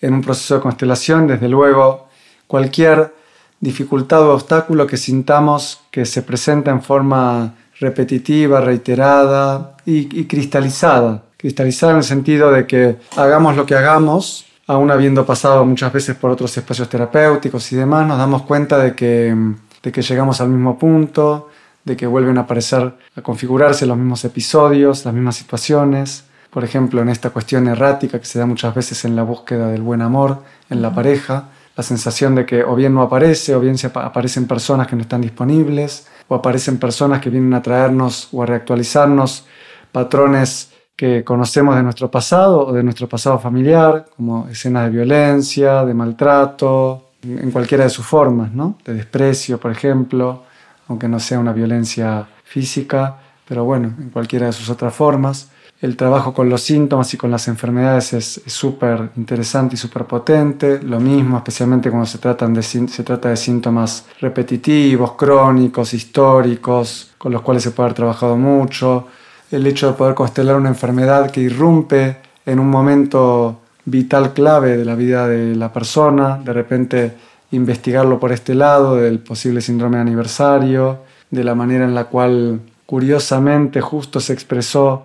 [0.01, 2.09] en un proceso de constelación, desde luego,
[2.49, 3.14] cualquier
[3.61, 11.24] dificultad o obstáculo que sintamos que se presenta en forma repetitiva, reiterada y, cristalizada.
[11.37, 16.16] Cristalizada en el sentido de que hagamos lo que hagamos, aún habiendo pasado muchas veces
[16.16, 19.35] por otros espacios terapéuticos y demás, nos damos cuenta de que,
[19.83, 21.49] de que llegamos al mismo punto,
[21.85, 26.24] de que vuelven a aparecer, a configurarse los mismos episodios, las mismas situaciones.
[26.51, 29.83] Por ejemplo, en esta cuestión errática que se da muchas veces en la búsqueda del
[29.83, 33.79] buen amor en la pareja, la sensación de que o bien no aparece, o bien
[33.79, 38.43] se aparecen personas que no están disponibles, o aparecen personas que vienen a traernos o
[38.43, 39.47] a reactualizarnos
[39.91, 45.85] patrones que conocemos de nuestro pasado o de nuestro pasado familiar, como escenas de violencia,
[45.85, 48.79] de maltrato, en cualquiera de sus formas, ¿no?
[48.85, 50.43] de desprecio, por ejemplo,
[50.89, 53.16] aunque no sea una violencia física,
[53.47, 55.51] pero bueno, en cualquiera de sus otras formas.
[55.81, 60.83] El trabajo con los síntomas y con las enfermedades es súper interesante y súper potente.
[60.83, 67.62] Lo mismo, especialmente cuando se, de, trata de síntomas repetitivos, crónicos, históricos, con los cuales
[67.62, 69.07] se puede haber trabajado mucho.
[69.53, 74.85] El hecho de poder constelar una enfermedad que irrumpe en un momento vital clave de
[74.85, 77.14] la vida de la persona, de repente
[77.53, 82.61] investigarlo por este lado del posible síndrome de aniversario, de la manera en la cual
[82.85, 85.05] curiosamente justo se expresó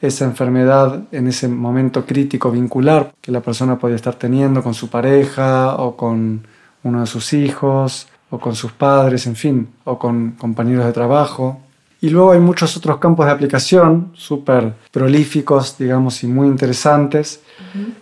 [0.00, 4.88] esa enfermedad en ese momento crítico vincular que la persona podía estar teniendo con su
[4.88, 6.46] pareja o con
[6.82, 11.60] uno de sus hijos o con sus padres, en fin, o con compañeros de trabajo.
[12.00, 17.42] Y luego hay muchos otros campos de aplicación súper prolíficos, digamos, y muy interesantes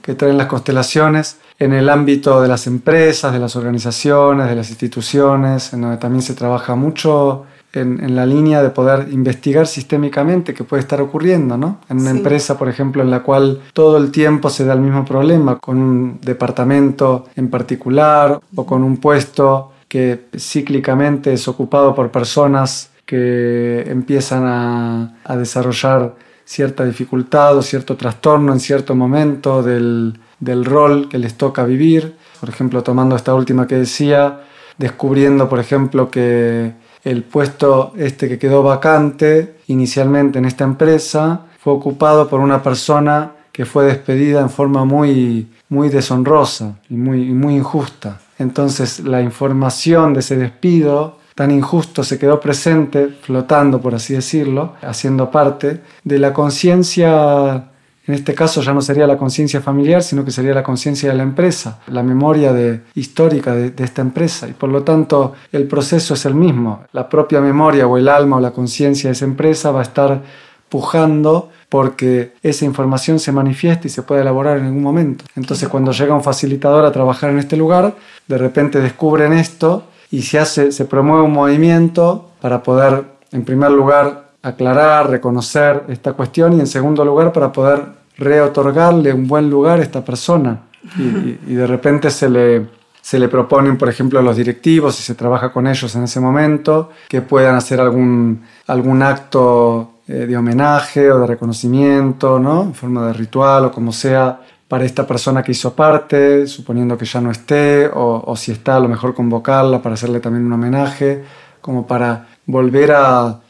[0.03, 4.71] que traen las constelaciones en el ámbito de las empresas, de las organizaciones, de las
[4.71, 10.65] instituciones, en donde también se trabaja mucho en, la línea de poder investigar sistémicamente qué
[10.65, 11.81] puede estar ocurriendo, ¿no?
[11.89, 15.05] En una empresa, por ejemplo, en la cual todo el tiempo se da el mismo
[15.05, 22.11] problema, con un departamento en particular o con un puesto que cíclicamente es ocupado por
[22.11, 26.15] personas que empiezan a, a desarrollar
[26.45, 32.17] cierta dificultad o cierto trastorno en cierto momento del, del rol que les toca vivir.
[32.41, 34.41] Por ejemplo, tomando esta última que decía,
[34.79, 36.73] descubriendo, por ejemplo, que
[37.05, 43.33] el puesto este que quedó vacante inicialmente en esta empresa fue ocupado por una persona
[43.53, 48.21] que fue despedida en forma muy, muy deshonrosa y muy, muy injusta.
[48.39, 54.75] Entonces la información de ese despido tan injusto se quedó presente, flotando por así decirlo,
[54.83, 57.71] haciendo parte de la conciencia
[58.09, 61.15] en este caso ya no sería la conciencia familiar, sino que sería la conciencia de
[61.15, 64.49] la empresa, la memoria de, histórica de, esta empresa.
[64.49, 66.85] Y por lo tanto el proceso es el mismo.
[66.93, 70.23] La propia memoria o el alma o la conciencia de esa empresa va a estar
[70.71, 75.27] pujando porque esa información se manifiesta y se puede elaborar en algún momento.
[75.37, 77.95] Entonces cuando llega un facilitador a trabajar en este lugar,
[78.27, 83.71] de repente descubren esto y se, hace, se promueve un movimiento para poder, en primer
[83.71, 89.79] lugar, aclarar, reconocer esta cuestión y en segundo lugar para poder reotorgarle un buen lugar
[89.81, 90.63] a esta persona.
[90.97, 92.67] Y, de repente se le,
[93.01, 96.21] se le proponen, por ejemplo, a los directivos, y se trabaja con ellos en ese
[96.21, 102.63] momento, que puedan hacer algún, algún acto eh, de homenaje o de reconocimiento, ¿no?
[102.63, 107.07] En forma de ritual o como sea, para esta persona que hizo parte, suponiendo que
[107.07, 110.53] ya no esté, o, o si está, a lo mejor convocarla para hacerle también un
[110.53, 111.25] homenaje,
[111.61, 113.41] como para volver a,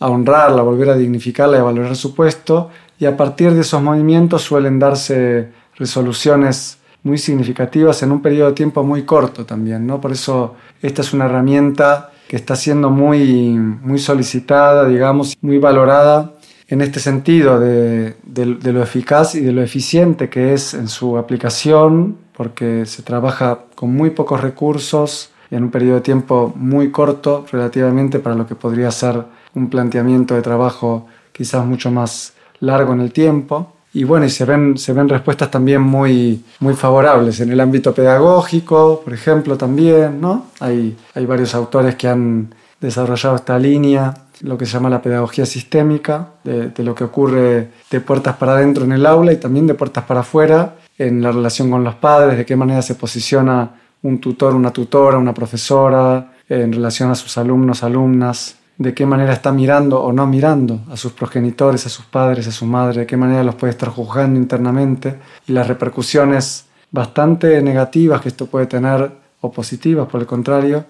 [0.00, 3.82] a honrarla, volver a dignificarla y a valorar su puesto y a partir de esos
[3.82, 10.00] movimientos suelen darse resoluciones muy significativas en un periodo de tiempo muy corto también, ¿no?
[10.00, 16.34] Por eso esta es una herramienta que está siendo muy, muy solicitada, digamos, muy valorada
[16.68, 21.16] en este sentido de, de, lo eficaz y de lo eficiente que es en su
[21.16, 26.90] aplicación, porque se trabaja con muy pocos recursos y en un periodo de tiempo muy
[26.90, 29.24] corto relativamente para lo que podría ser
[29.54, 33.74] un planteamiento de trabajo quizás mucho más largo en el tiempo.
[33.94, 37.94] Y bueno, y se ven, se ven respuestas también muy, muy favorables en el ámbito
[37.94, 40.46] pedagógico, por ejemplo, también, ¿no?
[40.60, 45.46] Hay, hay varios autores que han desarrollado esta línea, lo que se llama la pedagogía
[45.46, 49.66] sistémica, de, de lo que ocurre de puertas para adentro en el aula y también
[49.66, 53.70] de puertas para afuera en la relación con los padres, de qué manera se posiciona
[54.02, 59.32] un tutor, una tutora, una profesora en relación a sus alumnos, alumnas, de qué manera
[59.32, 63.06] está mirando o no mirando a sus progenitores, a sus padres, a su madre, de
[63.06, 65.18] qué manera los puede estar juzgando internamente
[65.48, 69.10] y las repercusiones bastante negativas que esto puede tener
[69.40, 70.84] o positivas, por el contrario,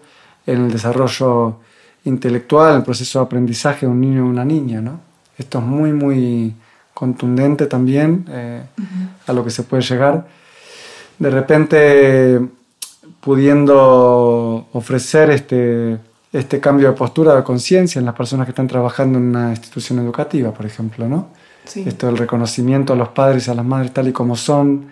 [0.47, 1.57] en el desarrollo
[2.05, 4.81] intelectual, en el proceso de aprendizaje de un niño o una niña.
[4.83, 5.01] ¿no?
[5.37, 6.55] Esto es muy, muy
[6.93, 8.63] contundente también eh,
[9.27, 10.27] a lo que se puede llegar.
[11.19, 12.41] De repente,
[13.21, 15.99] pudiendo ofrecer este
[16.33, 19.99] este cambio de postura de conciencia en las personas que están trabajando en una institución
[19.99, 21.29] educativa, por ejemplo, ¿no?
[21.75, 24.87] Esto del reconocimiento a los padres y a las madres tal y como son,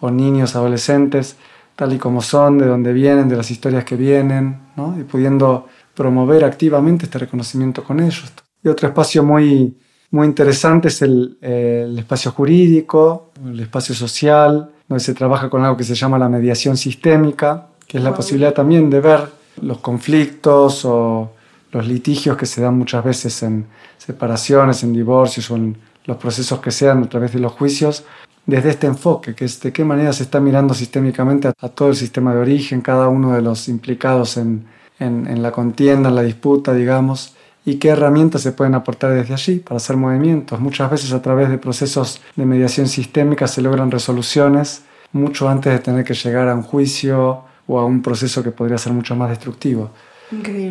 [0.00, 1.36] o niños, adolescentes,
[1.74, 4.96] tal y como son, de donde vienen, de las historias que vienen, ¿no?
[4.98, 8.32] y pudiendo promover activamente este reconocimiento con ellos.
[8.62, 9.76] Y otro espacio muy,
[10.10, 15.76] muy interesante es el, el espacio jurídico, el espacio social, donde se trabaja con algo
[15.76, 20.84] que se llama la mediación sistémica, que es la posibilidad también de ver los conflictos
[20.84, 21.32] o
[21.72, 23.66] los litigios que se dan muchas veces en
[23.98, 28.04] separaciones, en divorcios o en los procesos que sean a través de los juicios,
[28.44, 31.96] desde este enfoque, que es de qué manera se está mirando sistémicamente a, todo el
[31.96, 34.66] sistema de origen, cada uno de los implicados en,
[34.98, 37.34] en, la contienda, en la disputa, digamos,
[37.64, 40.58] y qué herramientas se pueden aportar desde allí para hacer movimientos.
[40.60, 44.82] Muchas veces a través de procesos de mediación sistémica se logran resoluciones
[45.12, 48.78] mucho antes de tener que llegar a un juicio o a un proceso que podría
[48.78, 49.90] ser mucho más destructivo.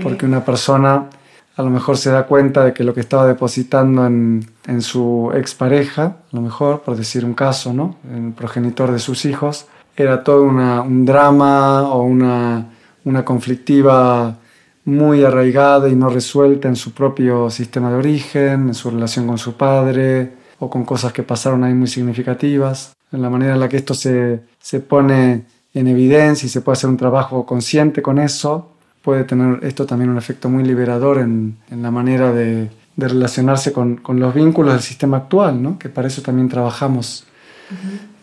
[0.02, 1.08] Porque una persona
[1.56, 5.32] a lo mejor se da cuenta de que lo que estaba depositando en, en su
[5.36, 7.98] expareja, a lo mejor, por decir un caso, ¿no?
[8.12, 12.70] el progenitor de sus hijos, era todo una, un drama o una,
[13.04, 14.38] una conflictiva
[14.86, 19.38] muy arraigada y no resuelta en su propio sistema de origen, en su relación con
[19.38, 22.94] su padre o con cosas que pasaron ahí muy significativas.
[23.12, 25.44] En la manera en la que esto se, se pone
[25.74, 30.10] en evidencia y se puede hacer un trabajo consciente con eso, puede tener esto también
[30.10, 34.74] un efecto muy liberador en, en la manera de, de relacionarse con, con, los vínculos
[34.74, 35.80] del sistema actual, ¿no?
[35.80, 37.26] que para eso también trabajamos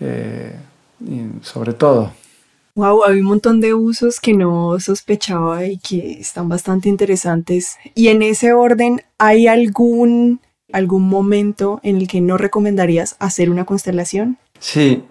[0.01, 0.55] eh,
[1.43, 2.13] sobre todo.
[2.75, 7.77] Wow, hay un montón de usos que no sospechaba y que están bastante interesantes.
[7.95, 10.41] Y en ese orden, ¿hay algún,
[10.73, 14.39] algún momento en el que no recomendarías hacer una constelación?
[14.61, 15.03] Sí,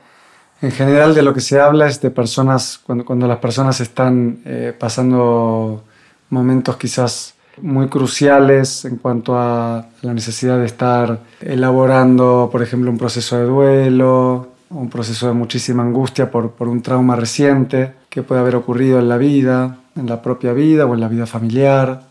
[0.61, 4.39] en general de lo que se habla es de personas, cuando, cuando las personas están
[4.45, 5.83] eh, pasando
[6.29, 12.97] momentos quizás muy cruciales en cuanto a la necesidad de estar elaborando, por ejemplo, un
[12.97, 18.41] proceso de duelo, un proceso de muchísima angustia por, por un trauma reciente que puede
[18.41, 22.07] haber ocurrido en la vida, en la propia vida o en la vida familiar.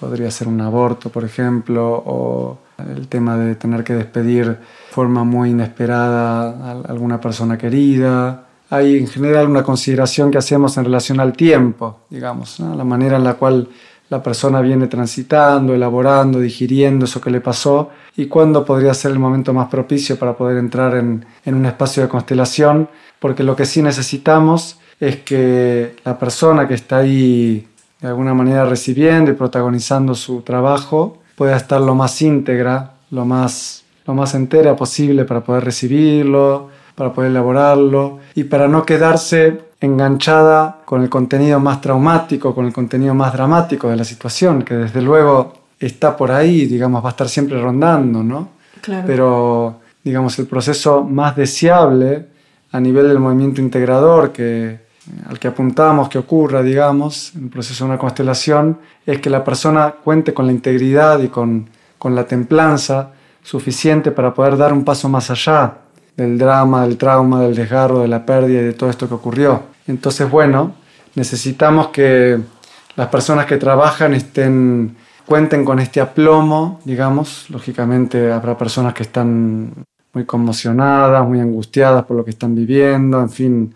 [0.00, 4.56] podría ser un aborto, por ejemplo, o el tema de tener que despedir de
[4.90, 8.46] forma muy inesperada a alguna persona querida.
[8.70, 13.24] Hay en general una consideración que hacemos en relación al tiempo, digamos, la manera en
[13.24, 13.68] la cual
[14.10, 19.18] la persona viene transitando, elaborando, digiriendo eso que le pasó y cuándo podría ser el
[19.18, 23.64] momento más propicio para poder entrar en, en un espacio de constelación, porque lo que
[23.64, 27.66] sí necesitamos es que la persona que está ahí
[28.00, 33.84] de alguna manera recibiendo y protagonizando su trabajo pueda estar lo más íntegra, lo más,
[34.06, 40.80] lo más entera posible para poder recibirlo, para poder elaborarlo y para no quedarse enganchada
[40.84, 45.02] con el contenido más traumático, con el contenido más dramático de la situación, que desde
[45.02, 48.48] luego está por ahí, digamos, va a estar siempre rondando, ¿no?
[48.80, 49.04] Claro.
[49.06, 52.26] Pero, digamos, el proceso más deseable
[52.72, 54.83] a nivel del movimiento integrador que,
[55.28, 59.44] al que apuntamos que ocurra, digamos, en el proceso de una constelación, es que la
[59.44, 63.10] persona cuente con la integridad y con, con la templanza
[63.42, 65.78] suficiente para poder dar un paso más allá
[66.16, 69.62] del drama, del trauma, del desgarro, de la pérdida y de todo esto que ocurrió.
[69.86, 70.74] Entonces, bueno,
[71.14, 72.38] necesitamos que
[72.96, 74.96] las personas que trabajan estén,
[75.26, 77.50] cuenten con este aplomo, digamos.
[77.50, 79.72] Lógicamente habrá personas que están
[80.12, 83.74] muy conmocionadas, muy angustiadas por lo que están viviendo, en fin,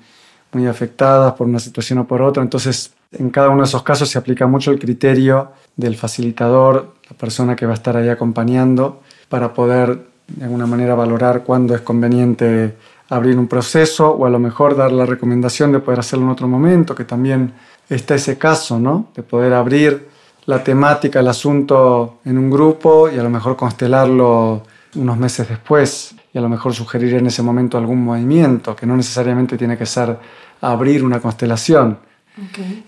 [0.52, 2.42] muy afectadas por una situación o por otra.
[2.42, 7.16] Entonces, en cada uno de esos casos se aplica mucho el criterio del facilitador, la
[7.16, 11.80] persona que va a estar ahí acompañando, para poder de alguna manera valorar cuándo es
[11.80, 12.76] conveniente
[13.08, 16.48] abrir un proceso o a lo mejor dar la recomendación de poder hacerlo en otro
[16.48, 17.54] momento, que también
[17.88, 19.08] está ese caso, ¿no?
[19.14, 20.08] De poder abrir
[20.44, 24.62] la temática, el asunto en un grupo y a lo mejor constelarlo
[24.94, 28.96] unos meses después y a lo mejor sugerir en ese momento algún movimiento, que no
[28.96, 30.16] necesariamente tiene que ser
[30.60, 31.98] abrir una constelación.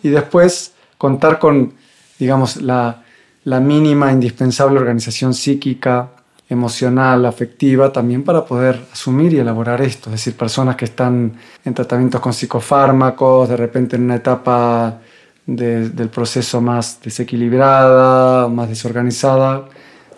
[0.04, 1.74] Y después contar con,
[2.16, 3.02] digamos, la,
[3.42, 6.10] la mínima indispensable organización psíquica
[6.48, 10.10] emocional, afectiva, también para poder asumir y elaborar esto.
[10.10, 11.32] Es decir, personas que están
[11.64, 15.00] en tratamientos con psicofármacos, de repente en una etapa
[15.44, 19.66] del proceso más desequilibrada, más desorganizada,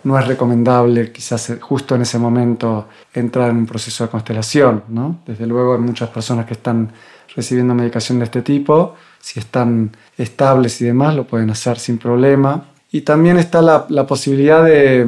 [0.03, 4.83] no es recomendable quizás justo en ese momento entrar en un proceso de constelación.
[4.89, 5.19] ¿no?
[5.25, 6.91] Desde luego hay muchas personas que están
[7.35, 12.65] recibiendo medicación de este tipo, si están estables y demás, lo pueden hacer sin problema.
[12.91, 15.07] Y también está la, la posibilidad de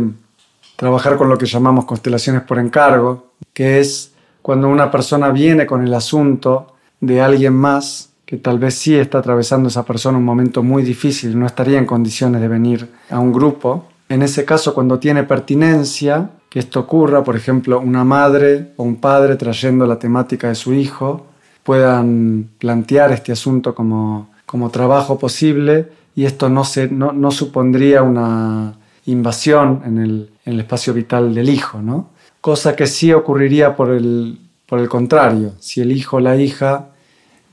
[0.76, 5.86] trabajar con lo que llamamos constelaciones por encargo, que es cuando una persona viene con
[5.86, 10.64] el asunto de alguien más que tal vez sí está atravesando esa persona un momento
[10.64, 13.88] muy difícil, no estaría en condiciones de venir a un grupo.
[14.08, 18.98] En ese caso, cuando tiene pertinencia, que esto ocurra, por ejemplo, una madre o un
[18.98, 21.26] padre trayendo la temática de su hijo,
[21.64, 28.04] puedan plantear este asunto como, como trabajo posible y esto no, se, no, no supondría
[28.04, 28.76] una
[29.06, 32.12] invasión en el, en el, espacio vital del hijo, ¿no?
[32.40, 36.90] Cosa que sí ocurriría por el, por el contrario, si el hijo o la hija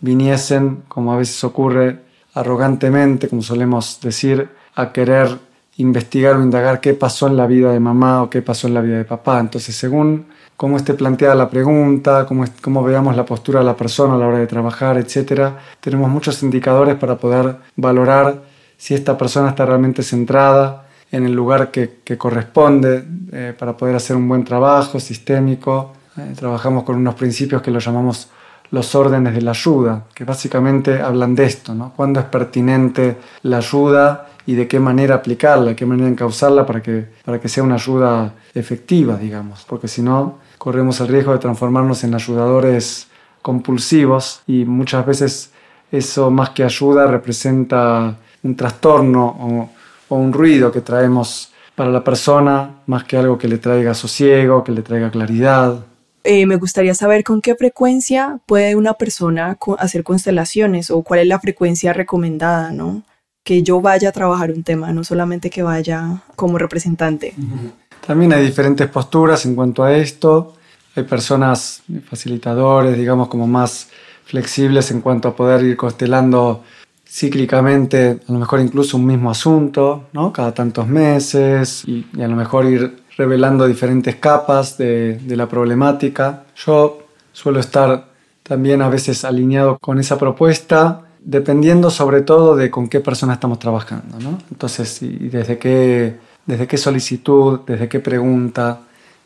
[0.00, 2.00] viniesen, como a veces ocurre,
[2.34, 5.38] arrogantemente, como solemos decir, a querer
[5.76, 8.80] investigar o indagar qué pasó en la vida de mamá o qué pasó en la
[8.80, 9.40] vida de papá.
[9.40, 14.14] Entonces, según cómo esté planteada la pregunta, cómo, cómo veamos la postura de la persona
[14.14, 18.42] a la hora de trabajar, etc., tenemos muchos indicadores para poder valorar
[18.76, 24.16] si esta persona está realmente centrada en el lugar que, corresponde eh, para poder hacer
[24.16, 25.92] un buen trabajo sistémico.
[26.16, 28.30] Eh, trabajamos con unos principios que los llamamos
[28.70, 31.92] los órdenes de la ayuda, que básicamente hablan de esto, ¿no?
[31.94, 37.06] ¿Cuándo es pertinente la ayuda y de qué manera aplicarla, qué manera encauzarla para que,
[37.24, 39.64] para que sea una ayuda efectiva, digamos?
[39.68, 43.08] Porque si no, corremos el riesgo de transformarnos en ayudadores
[43.40, 45.50] compulsivos y muchas veces
[45.90, 49.70] eso más que ayuda representa un trastorno o,
[50.08, 54.62] o un ruido que traemos para la persona más que algo que le traiga sosiego,
[54.62, 55.84] que le traiga claridad.
[56.24, 61.26] Eh, me gustaría saber con qué frecuencia puede una persona hacer constelaciones o cuál es
[61.26, 63.02] la frecuencia recomendada, ¿no?
[63.44, 67.34] Que yo vaya a trabajar un tema, no solamente que vaya como representante.
[68.06, 70.54] También hay diferentes posturas en cuanto a esto.
[70.94, 73.88] Hay personas facilitadores, digamos, como más
[74.24, 76.62] flexibles en cuanto a poder ir constelando
[77.12, 80.32] cíclicamente, a lo mejor incluso un mismo asunto, ¿no?
[80.32, 86.44] Cada tantos meses y, a lo mejor ir revelando diferentes capas de, la problemática.
[86.56, 87.00] Yo
[87.32, 88.06] suelo estar
[88.42, 93.58] también a veces alineado con esa propuesta, dependiendo sobre todo de con qué persona estamos
[93.58, 94.18] trabajando.
[94.18, 94.38] ¿no?
[94.50, 96.16] Entonces, y desde qué,
[96.46, 98.80] desde qué solicitud, desde qué pregunta,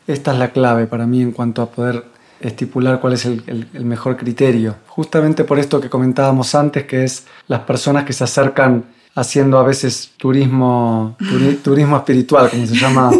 [0.05, 2.03] esta es la clave para mí en cuanto a poder
[2.39, 4.75] estipular cuál es el, el, el mejor criterio.
[4.87, 8.85] Justamente por esto que comentábamos antes, que es las personas que se acercan
[9.17, 13.11] haciendo a veces turismo, turi, turismo espiritual, como se llama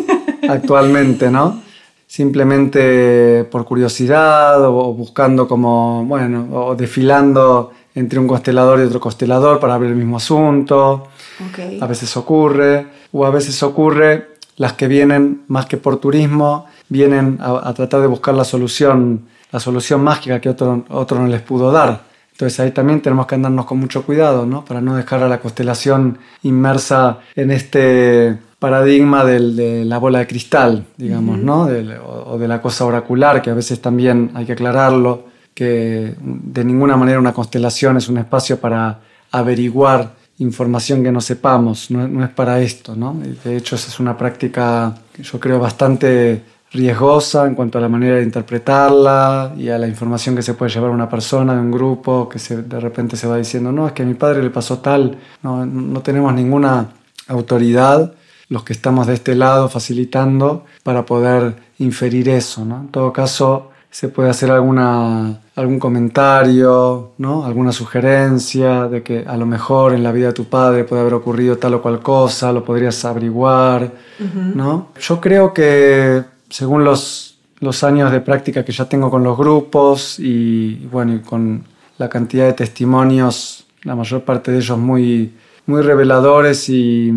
[0.48, 1.62] actualmente, ¿no?
[2.06, 9.60] Simplemente por curiosidad o buscando como, bueno, o desfilando entre un constelador y otro constelador
[9.60, 11.08] para ver el mismo asunto.
[11.50, 11.80] Okay.
[11.82, 14.12] A veces ocurre, o a veces ocurre
[14.58, 19.22] las que vienen más que por turismo, vienen a, a tratar de buscar la solución,
[19.52, 22.06] la solución mágica que otro, otro no les pudo dar.
[22.34, 24.64] Entonces ahí también tenemos que andarnos con mucho cuidado, ¿no?
[24.64, 30.28] Para no dejar a la constelación inmersa en este paradigma del, de la bola de
[30.28, 31.46] cristal, digamos, uh -huh.
[31.46, 31.66] ¿no?
[31.66, 36.14] Del, o, o, de la cosa oracular, que a veces también hay que aclararlo, que
[36.22, 39.00] de ninguna manera una constelación es un espacio para
[39.32, 43.20] averiguar información que no sepamos, no, es para esto, ¿no?
[43.44, 47.90] De hecho, esa es una práctica que yo creo bastante riesgosa en cuanto a la
[47.90, 51.72] manera de interpretarla y a la información que se puede llevar una persona de un
[51.72, 54.52] grupo que se, de repente se va diciendo, no, es que a mi padre le
[54.52, 56.88] pasó tal, no, no tenemos ninguna
[57.30, 58.14] autoridad
[58.50, 62.64] los que estamos de este lado facilitando para poder inferir eso.
[62.64, 62.82] ¿no?
[62.82, 67.46] En todo caso, se puede hacer alguna, algún comentario, ¿no?
[67.46, 71.16] alguna sugerencia de que a lo mejor en la vida de tu padre puede haber
[71.16, 73.92] ocurrido tal o cual cosa, lo podrías averiguar.
[74.20, 74.56] Uh -huh.
[74.56, 74.90] ¿no?
[75.00, 80.20] Yo creo que según los, los años de práctica que ya tengo con los grupos
[80.20, 81.64] y, bueno, y con
[81.98, 85.34] la cantidad de testimonios, la mayor parte de ellos muy,
[85.66, 87.12] muy reveladores y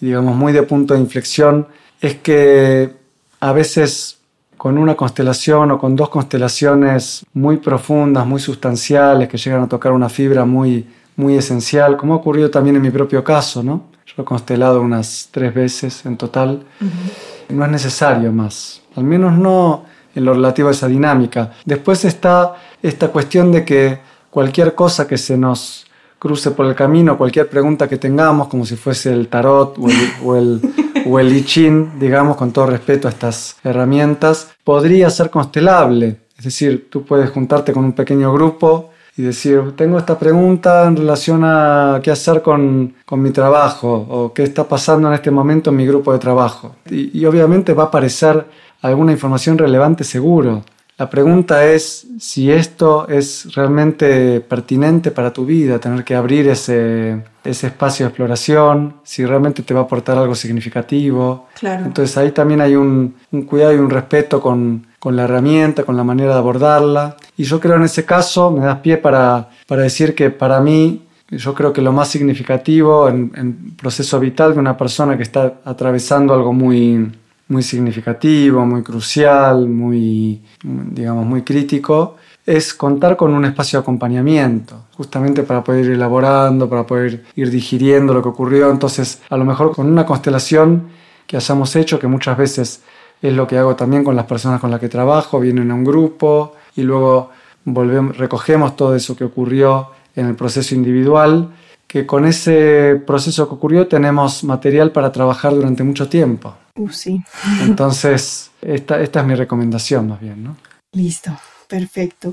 [0.00, 1.66] digamos, muy de punto de inflexión,
[2.00, 2.92] es que
[3.40, 4.18] a veces
[4.56, 9.92] con una constelación o con dos constelaciones muy profundas, muy sustanciales, que llegan a tocar
[9.92, 10.86] una fibra muy,
[11.16, 13.84] muy esencial, como ha ocurrido también en mi propio caso, ¿no?
[14.06, 16.62] Yo he constelado unas tres veces en total.
[16.80, 17.54] Uh -huh.
[17.54, 19.84] No es necesario más, al menos no
[20.14, 21.52] en lo relativo a esa dinámica.
[21.64, 23.98] Después está esta cuestión de que
[24.30, 25.86] cualquier cosa que se nos
[26.18, 29.94] cruce por el camino, cualquier pregunta que tengamos, como si fuese el tarot o el,
[30.24, 30.60] o el,
[31.06, 36.20] o el I Ching, digamos, con todo respeto a estas herramientas, podría ser constelable.
[36.38, 40.96] Es decir, tú puedes juntarte con un pequeño grupo y decir, tengo esta pregunta en
[40.96, 45.70] relación a qué hacer con, con mi trabajo o qué está pasando en este momento
[45.70, 46.76] en mi grupo de trabajo.
[46.90, 48.44] Y, y obviamente va a aparecer
[48.82, 50.62] alguna información relevante seguro.
[50.98, 57.22] La pregunta es si esto es realmente pertinente para tu vida, tener que abrir ese,
[57.44, 61.48] ese espacio de exploración, si realmente te va a aportar algo significativo.
[61.60, 61.84] Claro.
[61.84, 65.98] Entonces ahí también hay un, un cuidado y un respeto con, con, la herramienta, con
[65.98, 67.16] la manera de abordarla.
[67.36, 71.02] Y yo creo en ese caso, me das pie para, para decir que para mí,
[71.28, 75.56] yo creo que lo más significativo en, en proceso vital de una persona que está
[75.66, 77.10] atravesando algo muy
[77.48, 84.84] muy significativo, muy crucial, muy, digamos, muy crítico, es contar con un espacio de acompañamiento,
[84.92, 88.70] justamente para poder ir elaborando, para poder ir digiriendo lo que ocurrió.
[88.70, 90.88] Entonces, a lo mejor con una constelación
[91.26, 92.82] que hayamos hecho, que muchas veces
[93.20, 95.84] es lo que hago también con las personas con las que trabajo, vienen a un
[95.84, 97.30] grupo y luego
[97.64, 101.50] volvemos, recogemos todo eso que ocurrió en el proceso individual,
[101.86, 106.54] que con ese proceso que ocurrió tenemos material para trabajar durante mucho tiempo.
[106.76, 107.22] Uh, sí.
[107.62, 110.56] Entonces, esta, esta es mi recomendación más bien, ¿no?
[110.92, 111.32] Listo.
[111.68, 112.32] Perfecto.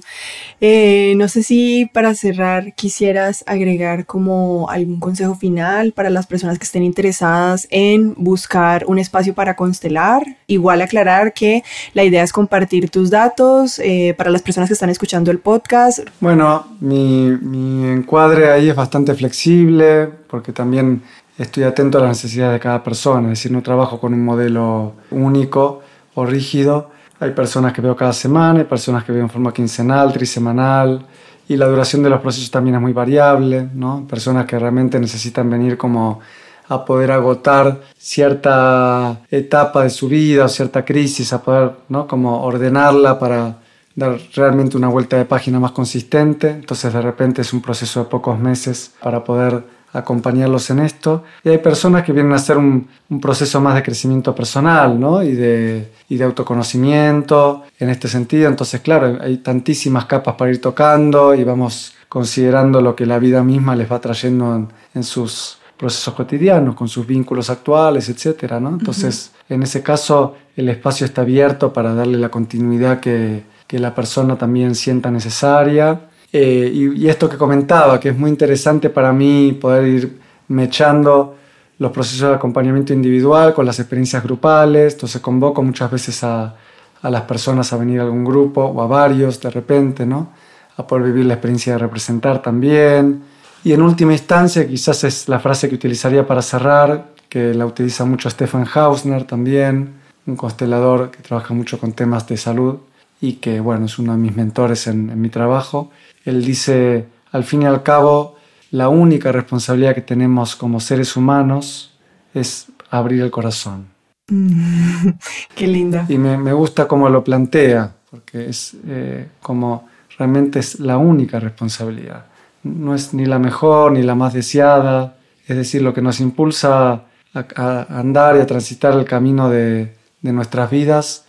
[0.61, 6.59] Eh, no sé si para cerrar quisieras agregar como algún consejo final para las personas
[6.59, 10.23] que estén interesadas en buscar un espacio para constelar.
[10.45, 11.63] Igual aclarar que
[11.93, 15.99] la idea es compartir tus datos eh, para las personas que están escuchando el podcast.
[16.19, 21.01] Bueno, mi, mi encuadre ahí es bastante flexible porque también
[21.37, 24.93] estoy atento a las necesidades de cada persona, es decir, no trabajo con un modelo
[25.11, 25.81] único
[26.15, 26.91] o rígido
[27.23, 31.05] hay personas que veo cada semana, hay personas que veo en forma quincenal, trisemanal,
[31.47, 34.05] y la duración de los procesos también es muy variable, ¿no?
[34.09, 36.19] Personas que realmente necesitan venir como
[36.67, 42.07] a poder agotar cierta etapa de su vida o cierta crisis, a poder, ¿no?
[42.07, 43.57] Como ordenarla para
[43.95, 46.49] dar realmente una vuelta de página más consistente.
[46.49, 49.63] Entonces de repente es un proceso de pocos meses para poder
[49.93, 51.23] acompañarlos en esto.
[51.43, 52.87] Y hay personas que vienen a hacer un,
[53.21, 55.21] proceso más de crecimiento personal ¿no?
[55.21, 58.49] y, de, y de autoconocimiento en este sentido.
[58.49, 63.43] Entonces, claro, hay tantísimas capas para ir tocando y vamos considerando lo que la vida
[63.43, 68.53] misma les va trayendo en, sus procesos cotidianos, con sus vínculos actuales, etc.
[68.59, 68.69] ¿no?
[68.69, 73.93] Entonces, en ese caso, el espacio está abierto para darle la continuidad que, que la
[73.93, 76.01] persona también sienta necesaria
[76.35, 81.35] eh, y, esto que comentaba, que es muy interesante para mí poder ir mechando
[81.77, 84.93] los procesos de acompañamiento individual con las experiencias grupales.
[84.93, 86.55] Entonces convoco muchas veces a,
[87.03, 90.31] a las personas a venir a algún grupo o a varios de repente, ¿no?
[90.77, 93.21] A poder vivir la experiencia de representar también.
[93.63, 98.05] Y en última instancia, quizás es la frase que utilizaría para cerrar, que la utiliza
[98.05, 99.93] mucho Stefan Hausner también,
[100.25, 102.77] un constelador que trabaja mucho con temas de salud
[103.21, 105.91] y que, bueno, es uno de mis mentores en, en mi trabajo
[106.23, 108.37] él dice, al fin y al cabo,
[108.71, 111.93] la única responsabilidad que tenemos como seres humanos
[112.33, 113.87] es abrir el corazón.
[115.55, 116.05] qué linda.
[116.09, 122.25] Y me, gusta cómo lo plantea, porque es eh, como realmente es la única responsabilidad.
[122.63, 127.03] No es ni la mejor ni la más deseada, es decir, lo que nos impulsa
[127.33, 131.25] a, andar y a transitar el camino de, de nuestras vidas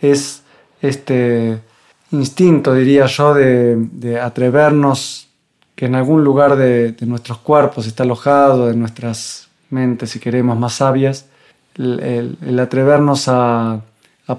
[0.00, 0.42] es
[0.80, 1.60] este
[2.10, 5.28] instinto, diría yo, de, atrevernos,
[5.74, 10.74] que en algún lugar de, nuestros cuerpos está alojado, de nuestras mentes, si queremos, más
[10.74, 11.26] sabias,
[11.76, 13.80] el, atrevernos a,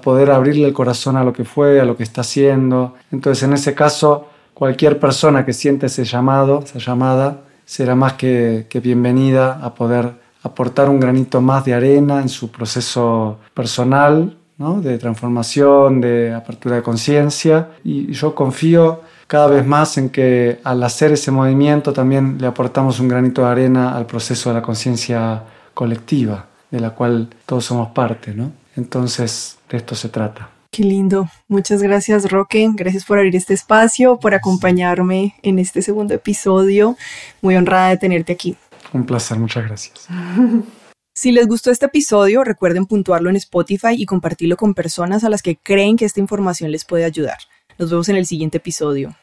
[0.02, 2.94] poder abrirle el corazón a lo que fue, a lo que está haciendo.
[3.10, 8.66] Entonces, en ese caso, cualquier persona que siente ese llamado, esa llamada, será más que
[8.82, 10.12] bienvenida a poder
[10.42, 16.82] aportar un granito más de arena en su proceso personal de transformación, de apertura de
[16.82, 17.70] conciencia.
[17.82, 23.00] Y yo confío cada vez más en que al hacer ese movimiento también le aportamos
[23.00, 27.90] un granito de arena al proceso de la conciencia colectiva, de la cual todos somos
[27.92, 28.34] parte.
[28.34, 28.52] ¿no?
[28.76, 30.50] Entonces, de esto se trata.
[30.70, 31.28] Qué lindo.
[31.48, 32.68] Muchas gracias, Roque.
[32.74, 36.96] Gracias por abrir este espacio, por acompañarme en este segundo episodio.
[37.40, 38.56] Muy honrada de tenerte aquí.
[38.92, 40.06] Un placer, muchas gracias.
[41.20, 45.42] Si les gustó este episodio, recuerden puntuarlo en Spotify y compartirlo con personas a las
[45.42, 47.36] que creen que esta información les puede ayudar.
[47.76, 49.14] Nos vemos en el siguiente episodio.